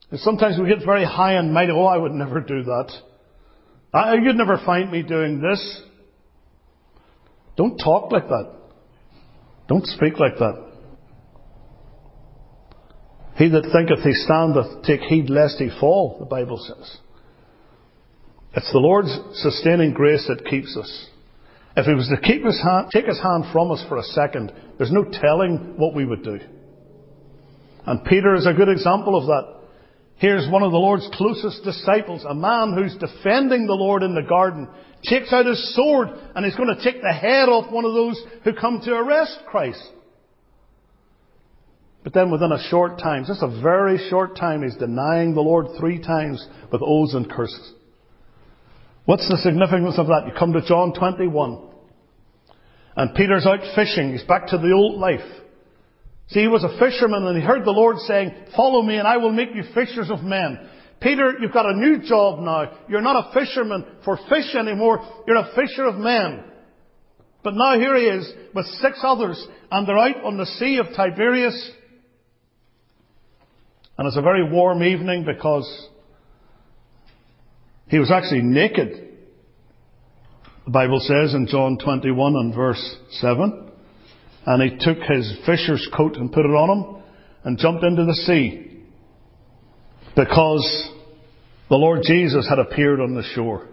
[0.10, 1.72] And sometimes we get very high and mighty.
[1.72, 2.92] Oh, I would never do that.
[3.94, 5.82] I, you'd never find me doing this.
[7.56, 8.52] Don't talk like that.
[9.68, 10.72] Don't speak like that.
[13.38, 16.98] He that thinketh he standeth, take heed lest he fall, the Bible says.
[18.56, 21.10] It's the Lord's sustaining grace that keeps us.
[21.76, 24.52] If he was to keep his hand, take his hand from us for a second,
[24.78, 26.40] there's no telling what we would do.
[27.86, 29.62] And Peter is a good example of that.
[30.18, 34.22] Here's one of the Lord's closest disciples, a man who's defending the Lord in the
[34.22, 34.70] garden,
[35.04, 38.24] takes out his sword and he's going to take the head off one of those
[38.44, 39.84] who come to arrest Christ.
[42.04, 45.68] But then within a short time, just a very short time, he's denying the Lord
[45.80, 47.74] three times with oaths and curses.
[49.06, 50.24] What's the significance of that?
[50.28, 51.70] You come to John 21.
[52.96, 54.12] And Peter's out fishing.
[54.12, 55.26] He's back to the old life.
[56.30, 59.18] See, he was a fisherman and he heard the Lord saying, follow me and I
[59.18, 60.70] will make you fishers of men.
[61.02, 62.72] Peter, you've got a new job now.
[62.88, 65.06] You're not a fisherman for fish anymore.
[65.28, 66.46] You're a fisher of men.
[67.44, 70.88] But now here he is with six others and they're out on the Sea of
[70.96, 71.72] Tiberias.
[73.98, 75.90] And it's a very warm evening because
[77.94, 79.08] he was actually naked.
[80.66, 83.70] The Bible says in John 21 and verse 7
[84.48, 87.04] and he took his fisher's coat and put it on him
[87.44, 88.82] and jumped into the sea
[90.16, 90.90] because
[91.70, 93.68] the Lord Jesus had appeared on the shore.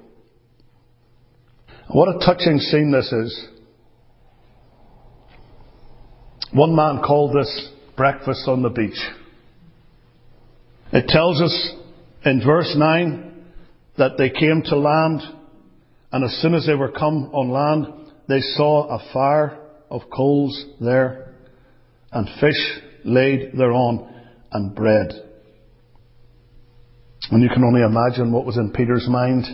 [1.88, 3.48] What a touching scene this is.
[6.52, 9.00] One man called this breakfast on the beach.
[10.92, 11.72] It tells us
[12.26, 13.28] in verse 9
[14.00, 15.22] that they came to land
[16.12, 19.58] and as soon as they were come on land, they saw a fire
[19.90, 21.34] of coals there,
[22.12, 24.08] and fish laid thereon,
[24.52, 25.12] and bread.
[27.30, 29.44] And you can only imagine what was in Peter's mind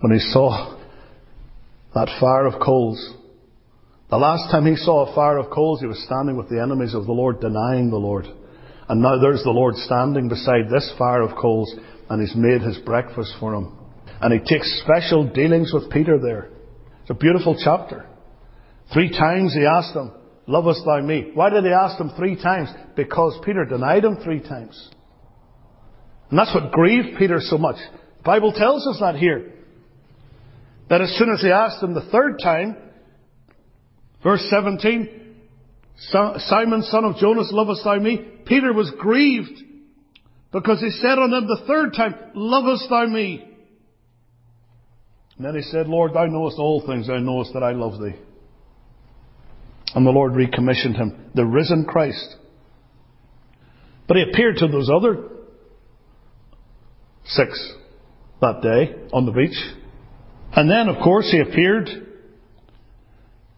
[0.00, 0.78] when he saw
[1.94, 3.14] that fire of coals.
[4.10, 6.94] The last time he saw a fire of coals, he was standing with the enemies
[6.94, 8.26] of the Lord, denying the Lord.
[8.88, 11.74] And now there's the Lord standing beside this fire of coals,
[12.08, 13.76] and he's made his breakfast for him.
[14.20, 16.50] And he takes special dealings with Peter there.
[17.02, 18.06] It's a beautiful chapter.
[18.92, 20.12] Three times he asked him,
[20.46, 21.30] Lovest thou me?
[21.34, 22.68] Why did he ask him three times?
[22.96, 24.90] Because Peter denied him three times.
[26.30, 27.76] And that's what grieved Peter so much.
[28.18, 29.52] The Bible tells us that here.
[30.88, 32.76] that as soon as he asked him the third time,
[34.22, 35.36] verse 17,
[36.38, 38.18] Simon, son of Jonas, lovest thou me?
[38.44, 39.62] Peter was grieved
[40.52, 43.48] because he said unto him the third time, lovest thou me?
[45.36, 48.18] And then he said, Lord, thou knowest all things, thou knowest that I love thee.
[49.94, 52.36] And the Lord recommissioned him, the risen Christ.
[54.06, 55.28] But he appeared to those other
[57.24, 57.72] six
[58.40, 59.56] that day on the beach.
[60.54, 61.88] And then, of course, he appeared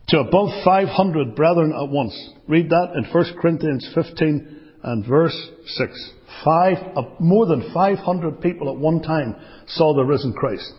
[0.08, 2.30] to above 500 brethren at once.
[2.46, 6.10] Read that in 1 Corinthians 15 and verse 6.
[6.44, 9.36] Uh, more than 500 people at one time
[9.68, 10.72] saw the risen Christ.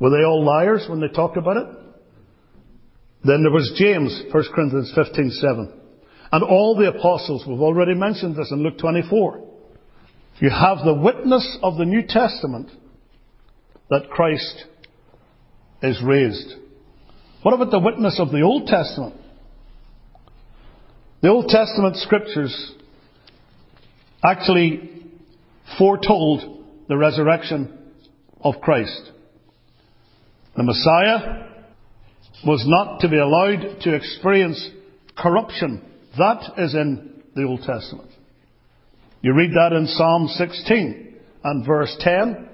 [0.00, 1.66] Were they all liars when they talked about it?
[3.24, 5.72] Then there was James, 1 Corinthians 15, 7.
[6.30, 9.44] And all the apostles, we've already mentioned this in Luke 24.
[10.40, 12.70] You have the witness of the New Testament
[13.90, 14.64] that Christ
[15.82, 16.54] is raised.
[17.42, 19.14] What about the witness of the Old Testament?
[21.22, 22.72] The Old Testament scriptures
[24.24, 24.90] actually
[25.78, 27.76] foretold the resurrection
[28.40, 29.12] of Christ.
[30.56, 31.46] The Messiah
[32.44, 34.70] was not to be allowed to experience
[35.16, 35.82] corruption.
[36.16, 38.10] That is in the Old Testament.
[39.20, 42.48] You read that in Psalm 16 and verse 10.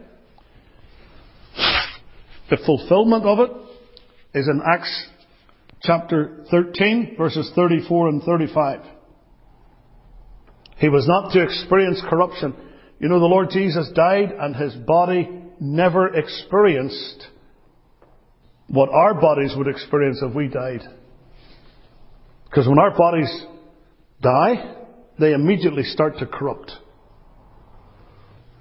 [2.51, 3.51] The fulfillment of it
[4.39, 5.07] is in Acts
[5.83, 8.81] chapter 13, verses 34 and 35.
[10.77, 12.55] He was not to experience corruption.
[12.99, 15.29] You know, the Lord Jesus died and his body
[15.61, 17.27] never experienced
[18.69, 20.81] what our bodies would experience if we died.
[22.47, 23.31] Because when our bodies
[24.23, 24.75] die,
[25.19, 26.73] they immediately start to corrupt.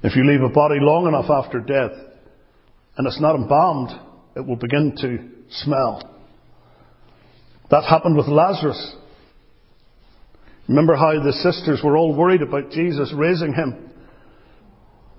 [0.04, 1.98] If you leave a body long enough after death
[2.98, 3.92] and it's not embalmed,
[4.36, 5.30] it will begin to
[5.62, 6.10] smell.
[7.72, 8.96] That happened with Lazarus.
[10.68, 13.92] Remember how the sisters were all worried about Jesus raising him.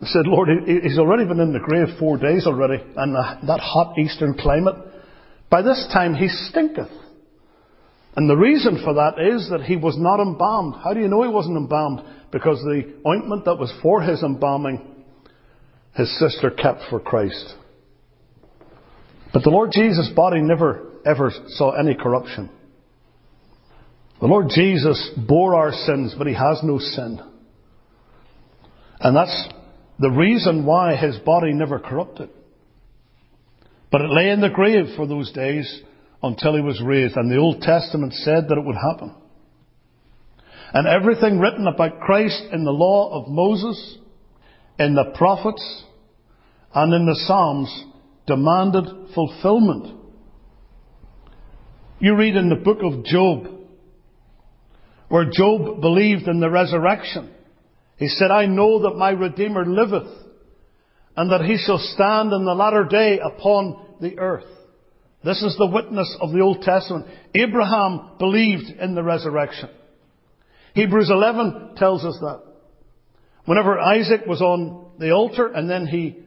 [0.00, 3.98] They said, Lord, he's already been in the grave four days already, and that hot
[3.98, 4.74] eastern climate.
[5.50, 6.90] By this time he stinketh.
[8.16, 10.76] And the reason for that is that he was not embalmed.
[10.82, 12.00] How do you know he wasn't embalmed?
[12.30, 14.84] Because the ointment that was for his embalming,
[15.94, 17.54] his sister kept for Christ.
[19.32, 22.50] But the Lord Jesus' body never ever saw any corruption.
[24.20, 27.20] The Lord Jesus bore our sins, but he has no sin.
[29.00, 29.48] And that's
[29.98, 32.30] the reason why his body never corrupted.
[33.90, 35.82] But it lay in the grave for those days
[36.22, 37.16] until he was raised.
[37.16, 39.14] And the Old Testament said that it would happen.
[40.72, 43.98] And everything written about Christ in the law of Moses,
[44.78, 45.84] in the prophets,
[46.74, 47.84] and in the Psalms
[48.26, 50.00] demanded fulfillment.
[52.00, 53.53] You read in the book of Job,
[55.14, 57.32] where Job believed in the resurrection.
[57.98, 60.10] He said, I know that my Redeemer liveth,
[61.16, 64.50] and that he shall stand in the latter day upon the earth.
[65.22, 67.06] This is the witness of the Old Testament.
[67.32, 69.68] Abraham believed in the resurrection.
[70.74, 72.42] Hebrews 11 tells us that.
[73.44, 76.24] Whenever Isaac was on the altar and then he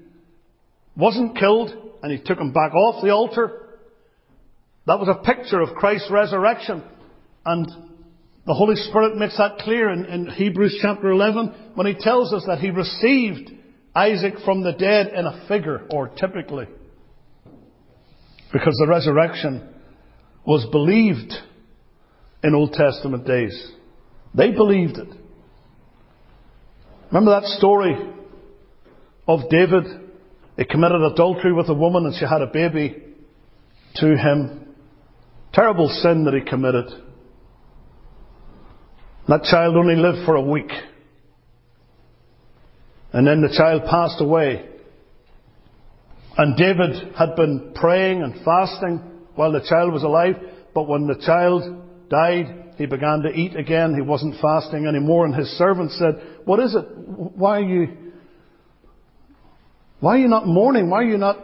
[0.95, 1.71] wasn't killed
[2.01, 3.51] and he took him back off the altar,
[4.85, 6.81] that was a picture of Christ's resurrection.
[7.43, 7.86] And
[8.47, 12.45] the Holy Spirit makes that clear in, in Hebrews chapter 11 when he tells us
[12.47, 13.51] that he received
[13.93, 16.65] Isaac from the dead in a figure or typically.
[18.53, 19.67] Because the resurrection
[20.45, 21.33] was believed
[22.41, 23.69] in Old Testament days.
[24.33, 25.09] They believed it.
[27.11, 27.97] Remember that story
[29.27, 29.83] of David?
[30.55, 32.95] He committed adultery with a woman and she had a baby
[33.95, 34.73] to him.
[35.53, 37.06] Terrible sin that he committed.
[39.27, 40.71] That child only lived for a week.
[43.11, 44.65] And then the child passed away.
[46.37, 49.01] And David had been praying and fasting
[49.35, 50.35] while the child was alive,
[50.73, 51.63] but when the child
[52.09, 53.95] died, he began to eat again.
[53.95, 56.85] He wasn't fasting anymore, and his servant said, What is it?
[56.85, 57.87] Why are you,
[59.99, 60.89] why are you not mourning?
[60.89, 61.43] Why are you not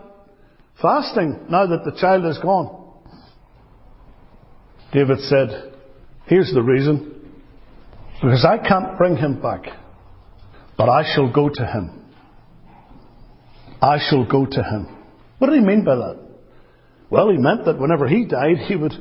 [0.82, 2.82] fasting now that the child is gone?
[4.94, 5.74] David said,
[6.28, 7.13] Here's the reason.
[8.24, 9.66] Because I can't bring him back,
[10.78, 12.06] but I shall go to him.
[13.82, 14.88] I shall go to him.
[15.40, 16.20] What did he mean by that?
[17.10, 18.94] Well, he meant that whenever he died, he would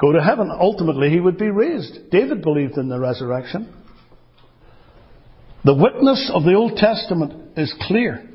[0.00, 0.52] go to heaven.
[0.56, 2.12] Ultimately, he would be raised.
[2.12, 3.74] David believed in the resurrection.
[5.64, 8.30] The witness of the Old Testament is clear.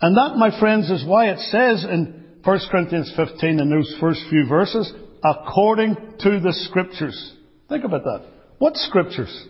[0.00, 3.94] And that, my friends, is why it says in 1 1 Corinthians 15 in those
[4.00, 4.90] first few verses,
[5.22, 7.34] according to the scriptures.
[7.68, 8.37] Think about that.
[8.58, 9.46] What scriptures?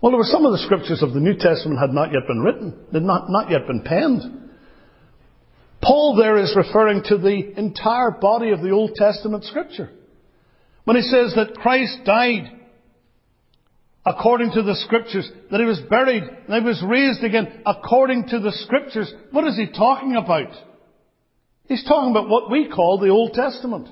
[0.00, 2.40] Well, there were some of the scriptures of the New Testament had not yet been
[2.40, 4.22] written, they had not, not yet been penned.
[5.82, 9.90] Paul there is referring to the entire body of the Old Testament scripture.
[10.84, 12.50] When he says that Christ died
[14.04, 18.40] according to the scriptures, that he was buried and he was raised again according to
[18.40, 20.52] the scriptures, what is he talking about?
[21.66, 23.88] He's talking about what we call the Old Testament.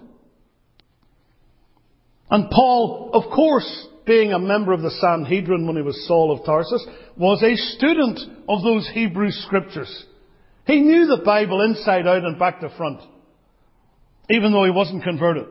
[2.32, 6.46] And Paul, of course, being a member of the Sanhedrin when he was Saul of
[6.46, 8.18] Tarsus, was a student
[8.48, 10.06] of those Hebrew scriptures.
[10.66, 13.02] He knew the Bible inside out and back to front,
[14.30, 15.44] even though he wasn't converted.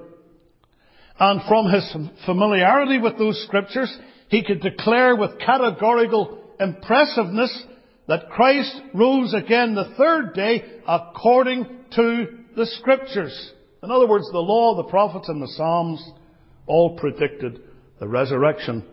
[1.20, 3.96] And from his familiarity with those scriptures,
[4.30, 7.64] he could declare with categorical impressiveness
[8.08, 12.26] that Christ rose again the third day according to
[12.56, 13.52] the scriptures.
[13.84, 16.04] In other words, the law, the prophets, and the Psalms
[16.72, 17.59] all predicted
[17.99, 18.86] the resurrection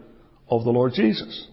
[0.50, 1.46] of the Lord Jesus.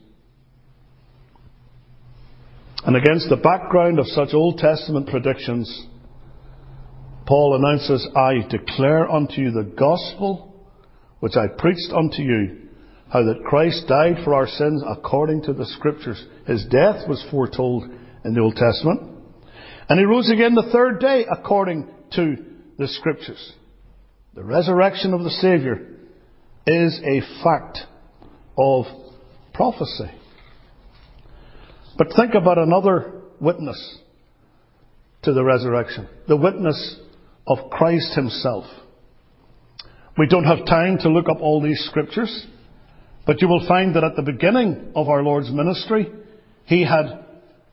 [2.83, 5.87] And against the background of such Old Testament predictions,
[7.27, 10.65] Paul announces, I declare unto you the gospel
[11.19, 12.69] which I preached unto you,
[13.09, 16.23] how that Christ died for our sins according to the scriptures.
[16.47, 17.83] His death was foretold
[18.23, 19.11] in the Old Testament.
[19.89, 22.35] And he rose again the third day according to
[22.79, 23.53] the scriptures.
[24.33, 25.94] The resurrection of the Saviour
[26.65, 27.79] is a fact
[28.57, 28.85] of
[29.53, 30.11] prophecy.
[31.97, 33.99] But think about another witness
[35.23, 36.07] to the resurrection.
[36.27, 36.99] The witness
[37.47, 38.65] of Christ himself.
[40.17, 42.47] We don't have time to look up all these scriptures,
[43.25, 46.11] but you will find that at the beginning of our Lord's ministry,
[46.65, 47.25] he had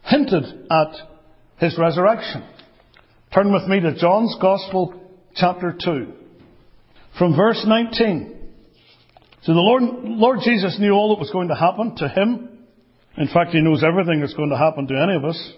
[0.05, 0.95] hinted at
[1.59, 2.45] his resurrection.
[3.32, 5.01] Turn with me to John's Gospel,
[5.34, 6.12] chapter 2.
[7.18, 8.41] From verse 19.
[9.43, 12.53] So the Lord, Lord Jesus knew all that was going to happen to him
[13.16, 15.53] in fact, He knows everything that's going to happen to any of us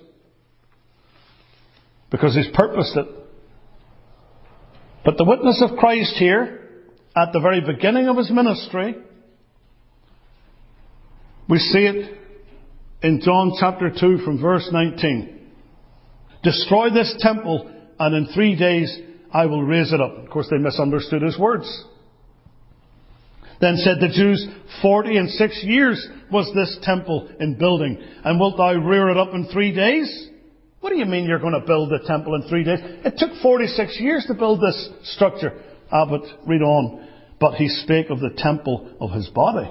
[2.11, 3.07] because He's purposed it.
[5.05, 6.61] But the witness of Christ here,
[7.15, 8.97] at the very beginning of His ministry,
[11.49, 12.19] we see it
[13.03, 15.41] in John chapter 2 from verse 19.
[16.43, 18.99] Destroy this temple and in three days
[19.33, 20.17] I will raise it up.
[20.19, 21.85] Of course, they misunderstood His words.
[23.61, 24.47] Then said the Jews,
[24.83, 29.33] Forty and six years was this temple in building, and wilt thou rear it up
[29.33, 30.31] in three days?
[30.81, 32.79] What do you mean you're going to build the temple in three days?
[32.83, 35.63] It took 46 years to build this structure.
[35.91, 37.09] Ah, but read on.
[37.41, 39.71] But he spake of the temple of his body.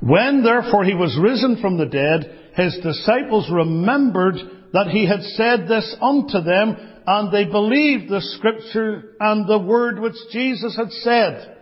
[0.00, 4.36] When therefore he was risen from the dead, his disciples remembered
[4.72, 6.76] that he had said this unto them,
[7.06, 11.56] and they believed the scripture and the word which Jesus had said.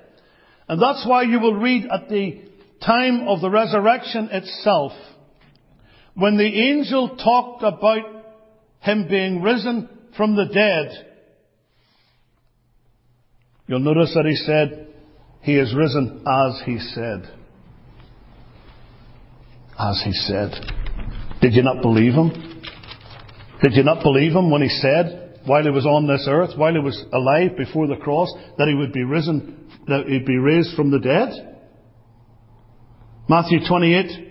[0.68, 2.42] And that's why you will read at the
[2.84, 4.92] time of the resurrection itself,
[6.14, 8.24] when the angel talked about
[8.80, 11.06] him being risen from the dead,
[13.66, 14.88] you'll notice that he said,
[15.40, 17.30] He is risen as he said.
[19.78, 20.52] As he said.
[21.40, 22.30] Did you not believe him?
[23.62, 26.72] Did you not believe him when he said, while he was on this earth, while
[26.72, 30.74] he was alive before the cross, that he would be risen that he'd be raised
[30.76, 31.56] from the dead?
[33.28, 34.28] Matthew 28,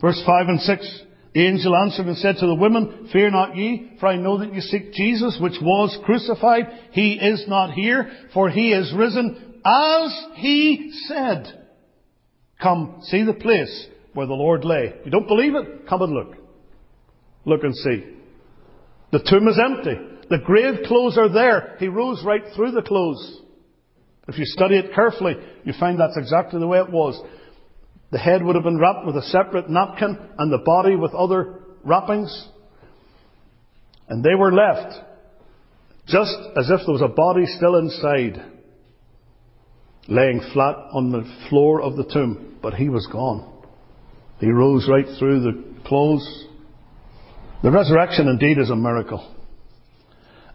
[0.00, 1.02] verse 5 and 6.
[1.34, 4.54] The angel answered and said to the women, Fear not ye, for I know that
[4.54, 6.64] ye seek Jesus, which was crucified.
[6.92, 11.64] He is not here, for he is risen, as he said.
[12.62, 14.94] Come, see the place where the Lord lay.
[15.04, 15.86] You don't believe it?
[15.86, 16.36] Come and look.
[17.44, 18.04] Look and see.
[19.12, 19.94] The tomb is empty.
[20.30, 21.76] The grave clothes are there.
[21.78, 23.42] He rose right through the clothes.
[24.28, 27.20] If you study it carefully, you find that's exactly the way it was.
[28.10, 31.60] The head would have been wrapped with a separate napkin and the body with other
[31.84, 32.48] wrappings.
[34.08, 34.94] And they were left
[36.06, 38.44] just as if there was a body still inside,
[40.08, 42.58] laying flat on the floor of the tomb.
[42.62, 43.52] But he was gone.
[44.38, 46.46] He rose right through the clothes.
[47.62, 49.34] The resurrection indeed is a miracle.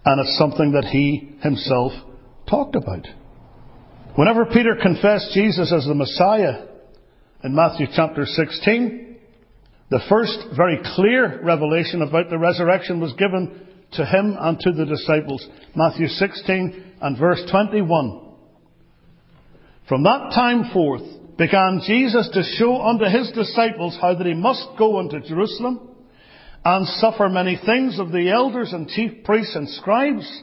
[0.05, 1.91] And it's something that he himself
[2.49, 3.05] talked about.
[4.15, 6.65] Whenever Peter confessed Jesus as the Messiah
[7.43, 9.17] in Matthew chapter 16,
[9.89, 14.85] the first very clear revelation about the resurrection was given to him and to the
[14.85, 15.47] disciples.
[15.75, 18.33] Matthew 16 and verse 21.
[19.87, 21.03] From that time forth
[21.37, 25.89] began Jesus to show unto his disciples how that he must go unto Jerusalem
[26.65, 30.41] and suffer many things of the elders and chief priests and scribes,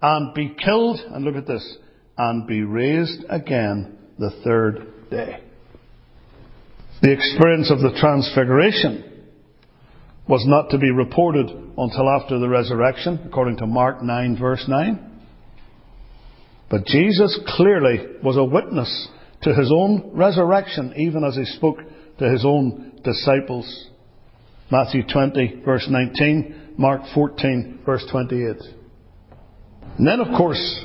[0.00, 1.78] and be killed, and look at this,
[2.18, 5.40] and be raised again the third day.
[7.00, 9.04] The experience of the transfiguration
[10.28, 15.04] was not to be reported until after the resurrection, according to Mark 9 verse 9.
[16.68, 19.08] But Jesus clearly was a witness
[19.42, 21.78] to his own resurrection, even as he spoke
[22.18, 23.86] to his own disciples.
[24.70, 28.56] Matthew 20 verse 19, Mark 14 verse 28.
[29.96, 30.84] And then of course,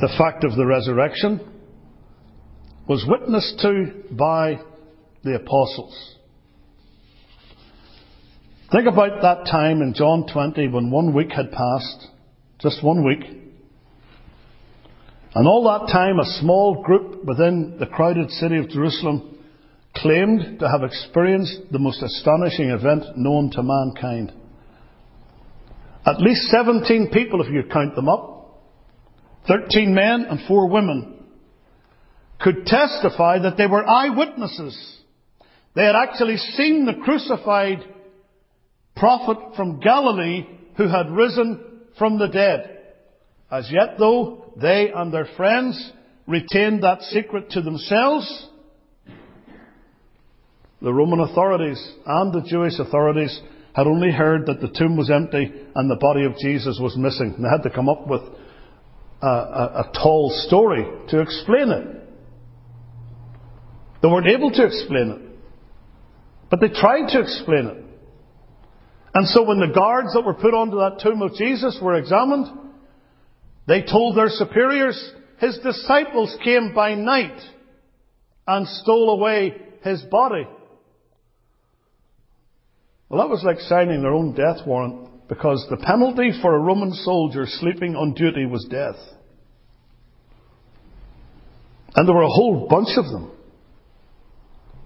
[0.00, 1.40] the fact of the resurrection
[2.88, 4.60] was witnessed to by
[5.22, 6.16] the apostles.
[8.72, 12.08] Think about that time in John 20 when one week had passed,
[12.60, 13.20] just one week.
[15.34, 19.38] And all that time a small group within the crowded city of Jerusalem
[19.96, 24.32] claimed to have experienced the most astonishing event known to mankind.
[26.06, 28.33] At least 17 people, if you count them up,
[29.46, 31.24] 13 men and 4 women,
[32.40, 35.00] could testify that they were eyewitnesses.
[35.74, 37.84] They had actually seen the crucified
[38.96, 42.70] prophet from Galilee who had risen from the dead.
[43.50, 45.92] As yet, though, they and their friends
[46.26, 48.48] retained that secret to themselves,
[50.80, 53.40] the Roman authorities and the Jewish authorities
[53.74, 57.34] had only heard that the tomb was empty and the body of Jesus was missing.
[57.36, 58.22] And they had to come up with
[59.24, 61.86] a, a, a tall story to explain it.
[64.02, 65.20] They weren't able to explain it.
[66.50, 67.84] But they tried to explain it.
[69.14, 72.46] And so when the guards that were put onto that tomb of Jesus were examined,
[73.66, 77.40] they told their superiors, his disciples came by night
[78.46, 80.46] and stole away his body.
[83.08, 86.92] Well, that was like signing their own death warrant because the penalty for a Roman
[86.92, 88.96] soldier sleeping on duty was death.
[91.94, 93.30] And there were a whole bunch of them.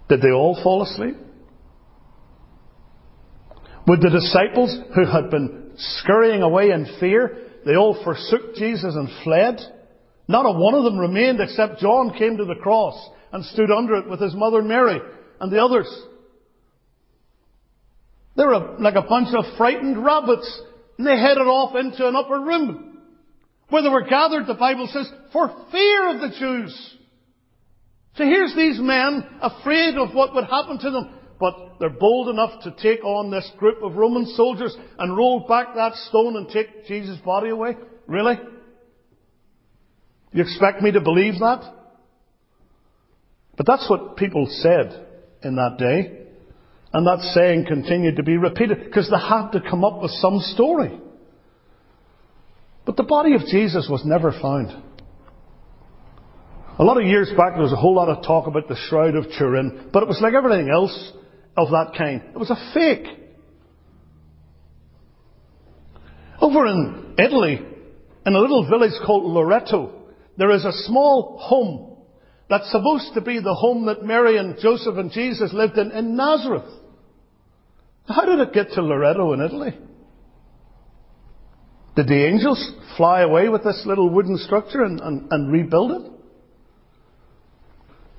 [0.08, 1.16] Did they all fall asleep?
[3.86, 9.08] Would the disciples who had been scurrying away in fear, they all forsook Jesus and
[9.24, 9.58] fled?
[10.28, 12.94] Not a one of them remained except John came to the cross
[13.32, 15.00] and stood under it with his mother Mary
[15.40, 15.88] and the others.
[18.36, 20.62] They were like a bunch of frightened rabbits
[20.98, 22.98] and they headed off into an upper room
[23.70, 26.94] where they were gathered, the Bible says, for fear of the Jews.
[28.16, 32.62] So here's these men afraid of what would happen to them but they're bold enough
[32.64, 36.86] to take on this group of Roman soldiers and roll back that stone and take
[36.86, 37.76] Jesus' body away?
[38.06, 38.38] Really?
[40.32, 41.74] You expect me to believe that?
[43.56, 45.06] But that's what people said
[45.42, 46.26] in that day.
[46.92, 50.38] And that saying continued to be repeated because they had to come up with some
[50.40, 50.98] story.
[52.84, 54.82] But the body of Jesus was never found.
[56.78, 59.16] A lot of years back, there was a whole lot of talk about the Shroud
[59.16, 61.12] of Turin, but it was like everything else
[61.56, 62.22] of that kind.
[62.32, 63.06] It was a fake.
[66.40, 67.60] Over in Italy,
[68.24, 69.92] in a little village called Loreto,
[70.36, 71.96] there is a small home
[72.48, 76.16] that's supposed to be the home that Mary and Joseph and Jesus lived in in
[76.16, 76.70] Nazareth.
[78.06, 79.76] How did it get to Loreto in Italy?
[81.96, 86.12] Did the angels fly away with this little wooden structure and, and, and rebuild it?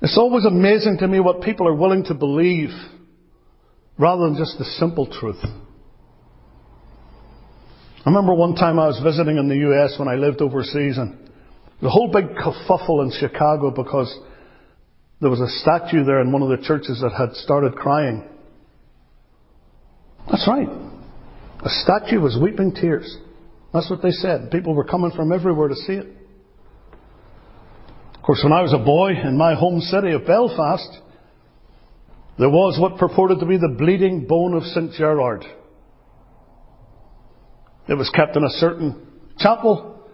[0.02, 2.70] It's always amazing to me what people are willing to believe
[3.98, 5.40] rather than just the simple truth.
[5.42, 5.48] I
[8.08, 11.18] remember one time I was visiting in the US when I lived overseas and
[11.82, 14.18] the whole big kerfuffle in Chicago because
[15.20, 18.26] there was a statue there in one of the churches that had started crying.
[20.30, 20.68] That's right.
[21.62, 23.18] A statue was weeping tears.
[23.74, 24.50] That's what they said.
[24.50, 26.06] People were coming from everywhere to see it.
[28.20, 30.98] Of course, when I was a boy in my home city of Belfast,
[32.38, 34.92] there was what purported to be the bleeding bone of St.
[34.92, 35.42] Gerard.
[37.88, 39.06] It was kept in a certain
[39.38, 40.06] chapel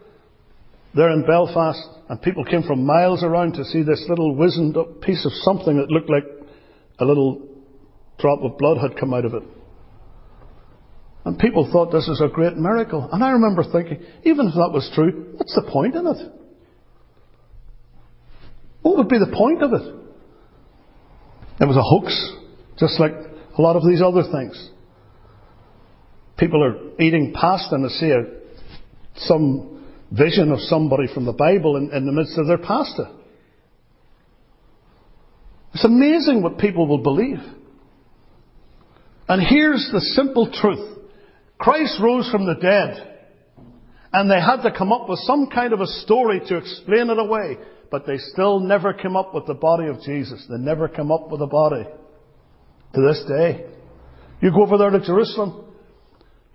[0.94, 5.00] there in Belfast, and people came from miles around to see this little wizened up
[5.00, 6.26] piece of something that looked like
[7.00, 7.42] a little
[8.20, 9.42] drop of blood had come out of it.
[11.24, 13.08] And people thought this was a great miracle.
[13.10, 16.35] And I remember thinking, even if that was true, what's the point in it?
[18.86, 19.82] What would be the point of it?
[21.60, 22.14] It was a hoax,
[22.78, 24.70] just like a lot of these other things.
[26.38, 28.26] People are eating pasta and they see a,
[29.16, 33.10] some vision of somebody from the Bible in, in the midst of their pasta.
[35.74, 37.40] It's amazing what people will believe.
[39.28, 40.98] And here's the simple truth.
[41.58, 43.18] Christ rose from the dead.
[44.12, 47.18] And they had to come up with some kind of a story to explain it
[47.18, 47.56] away.
[47.90, 50.44] But they still never came up with the body of Jesus.
[50.48, 51.84] They never come up with a body.
[52.94, 53.66] To this day.
[54.40, 55.64] You go over there to Jerusalem.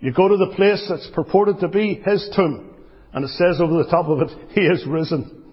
[0.00, 2.74] You go to the place that's purported to be his tomb.
[3.12, 5.44] And it says over the top of it, He is risen.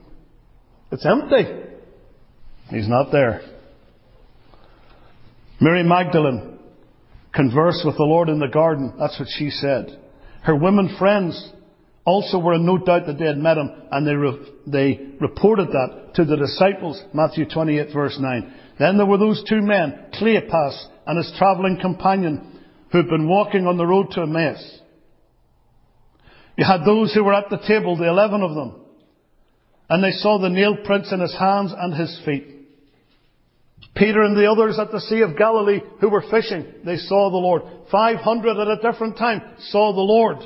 [0.91, 1.67] It's empty.
[2.69, 3.41] He's not there.
[5.61, 6.57] Mary Magdalene
[7.33, 8.93] conversed with the Lord in the garden.
[8.97, 9.99] That's what she said.
[10.43, 11.51] Her women friends
[12.09, 15.67] also were in no doubt that they had met him, and they, re- they reported
[15.67, 18.53] that to the disciples, Matthew 28 verse 9.
[18.79, 23.67] Then there were those two men, Cleopas and his travelling companion, who had been walking
[23.67, 24.79] on the road to Emmaus.
[26.57, 28.75] You had those who were at the table, the eleven of them,
[29.89, 32.47] and they saw the nail prints in his hands and his feet.
[33.95, 37.37] Peter and the others at the Sea of Galilee who were fishing, they saw the
[37.37, 37.61] Lord.
[37.91, 40.37] Five hundred at a different time saw the Lord.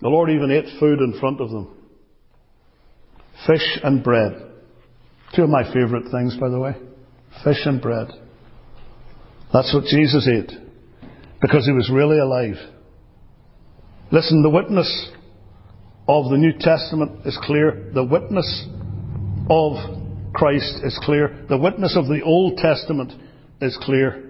[0.00, 1.74] The Lord even ate food in front of them.
[3.46, 4.32] Fish and bread.
[5.34, 6.74] Two of my favourite things, by the way.
[7.44, 8.08] Fish and bread.
[9.52, 10.52] That's what Jesus ate.
[11.40, 12.56] Because he was really alive.
[14.10, 15.10] Listen, the witness
[16.08, 17.90] of the New Testament is clear.
[17.92, 18.66] The witness
[19.50, 21.44] of Christ is clear.
[21.48, 23.12] The witness of the Old Testament
[23.60, 24.22] is clear.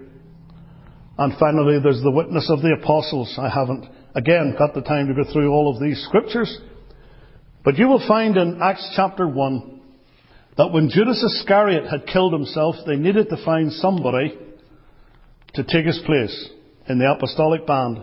[1.17, 3.37] And finally, there's the witness of the apostles.
[3.39, 3.85] I haven't,
[4.17, 6.59] again, got the time to go through all of these scriptures.
[7.63, 9.81] But you will find in Acts chapter 1
[10.57, 14.35] that when Judas Iscariot had killed himself, they needed to find somebody
[15.53, 16.49] to take his place
[16.89, 17.99] in the apostolic band.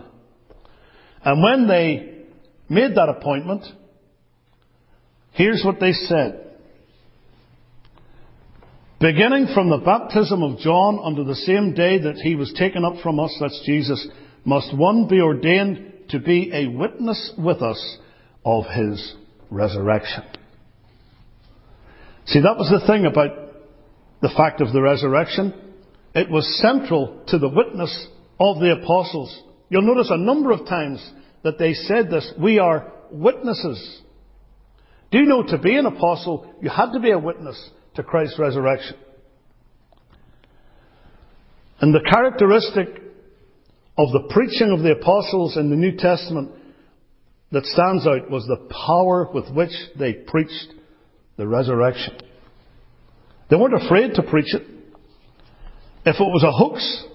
[1.23, 2.23] And when they
[2.69, 3.65] made that appointment,
[5.33, 6.41] here's what they said.
[9.01, 13.01] Beginning from the baptism of John unto the same day that he was taken up
[13.03, 14.07] from us, that's Jesus,
[14.45, 17.97] must one be ordained to be a witness with us
[18.43, 19.15] of his
[19.49, 20.23] resurrection.
[22.25, 23.29] See, that was the thing about
[24.21, 25.53] the fact of the resurrection.
[26.13, 28.07] It was central to the witness
[28.39, 29.43] of the apostles.
[29.69, 31.07] You'll notice a number of times
[31.43, 32.33] that they said this.
[32.39, 34.01] We are witnesses.
[35.11, 38.39] Do you know to be an apostle, you had to be a witness to Christ's
[38.39, 38.97] resurrection.
[41.79, 43.04] And the characteristic
[43.97, 46.51] of the preaching of the apostles in the New Testament
[47.51, 50.73] that stands out was the power with which they preached
[51.37, 52.17] the resurrection.
[53.49, 54.63] They weren't afraid to preach it.
[56.05, 57.05] If it was a hoax,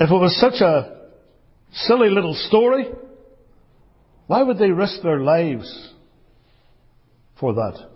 [0.00, 1.08] if it was such a
[1.72, 2.86] silly little story,
[4.26, 5.92] why would they risk their lives
[7.38, 7.88] for that?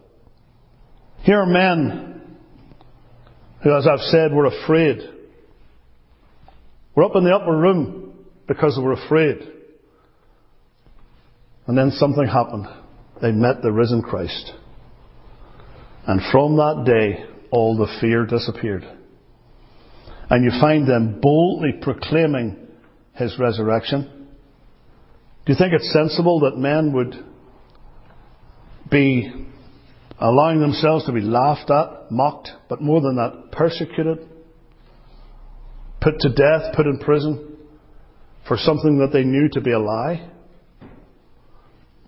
[1.23, 2.37] Here are men
[3.63, 4.99] who, as I've said, were afraid.
[6.97, 8.15] We're up in the upper room
[8.49, 9.37] because they were afraid.
[11.67, 12.67] And then something happened.
[13.21, 14.53] They met the risen Christ.
[16.07, 18.85] And from that day, all the fear disappeared.
[20.31, 22.67] And you find them boldly proclaiming
[23.15, 24.29] his resurrection.
[25.45, 27.15] Do you think it's sensible that men would
[28.91, 29.47] be
[30.19, 34.27] allowing themselves to be laughed at, mocked, but more than that, persecuted,
[36.01, 37.57] put to death, put in prison
[38.47, 40.31] for something that they knew to be a lie.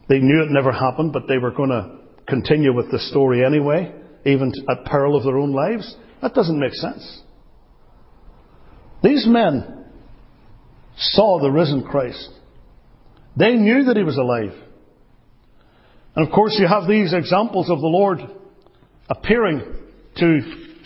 [0.09, 3.93] They knew it never happened, but they were going to continue with the story anyway,
[4.24, 5.97] even at peril of their own lives.
[6.22, 7.22] That doesn't make sense.
[9.03, 9.84] These men
[10.97, 12.30] saw the risen Christ.
[13.36, 14.55] They knew that he was alive.
[16.16, 18.20] And of course, you have these examples of the Lord
[19.09, 19.62] appearing
[20.16, 20.41] to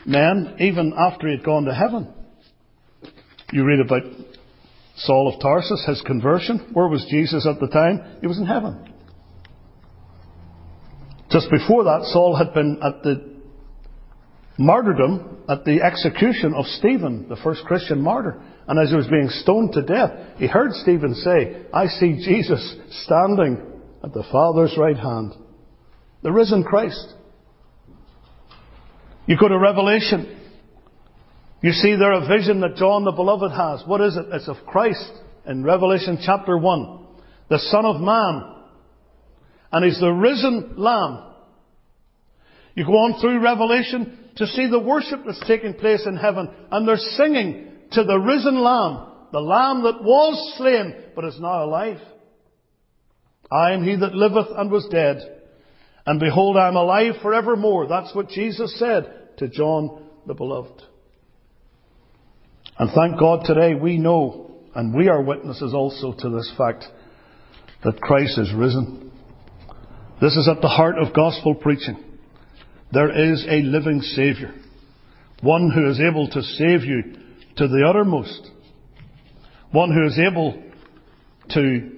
[0.05, 2.12] men even after he had gone to heaven.
[3.53, 4.03] You read about
[4.96, 6.70] Saul of Tarsus, his conversion.
[6.72, 8.18] Where was Jesus at the time?
[8.20, 8.92] He was in heaven.
[11.30, 13.32] Just before that, Saul had been at the
[14.59, 18.40] martyrdom, at the execution of Stephen, the first Christian martyr.
[18.68, 22.76] And as he was being stoned to death, he heard Stephen say, I see Jesus
[23.05, 23.61] standing
[24.05, 25.34] at the Father's right hand.
[26.22, 27.14] The risen Christ.
[29.26, 30.41] You go to Revelation.
[31.62, 33.86] You see there a vision that John the Beloved has.
[33.86, 34.26] What is it?
[34.32, 35.12] It's of Christ
[35.46, 37.06] in Revelation chapter 1.
[37.50, 38.42] The Son of Man.
[39.70, 41.24] And He's the risen Lamb.
[42.74, 46.50] You go on through Revelation to see the worship that's taking place in heaven.
[46.72, 49.06] And they're singing to the risen Lamb.
[49.32, 51.98] The Lamb that was slain, but is now alive.
[53.52, 55.18] I am he that liveth and was dead.
[56.06, 57.86] And behold, I am alive forevermore.
[57.86, 60.82] That's what Jesus said to John the Beloved.
[62.78, 66.84] And thank God today we know, and we are witnesses also to this fact,
[67.84, 69.10] that Christ is risen.
[70.20, 71.96] This is at the heart of gospel preaching.
[72.92, 74.52] There is a living Saviour.
[75.42, 77.02] One who is able to save you
[77.56, 78.50] to the uttermost.
[79.72, 80.62] One who is able
[81.50, 81.90] to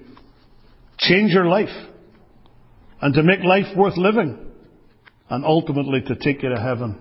[0.97, 1.69] change your life
[3.01, 4.39] and to make life worth living
[5.29, 6.97] and ultimately to take you to heaven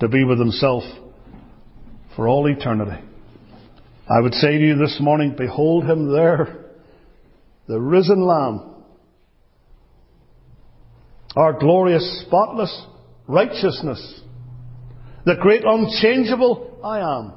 [0.00, 0.84] to be with Himself
[2.16, 3.02] for all eternity.
[4.08, 6.66] I would say to you this morning, behold Him there,
[7.66, 8.84] the risen Lamb,
[11.36, 12.86] our glorious, spotless
[13.26, 14.20] righteousness,
[15.24, 17.32] the great unchangeable I am,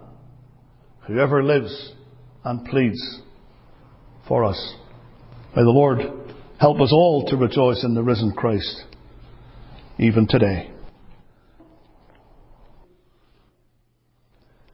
[1.08, 1.94] whoever lives
[2.44, 3.22] and pleads
[4.28, 4.76] for us.
[5.56, 6.00] May the Lord
[6.60, 8.84] help us all to rejoice in the risen Christ,
[10.00, 10.75] even today.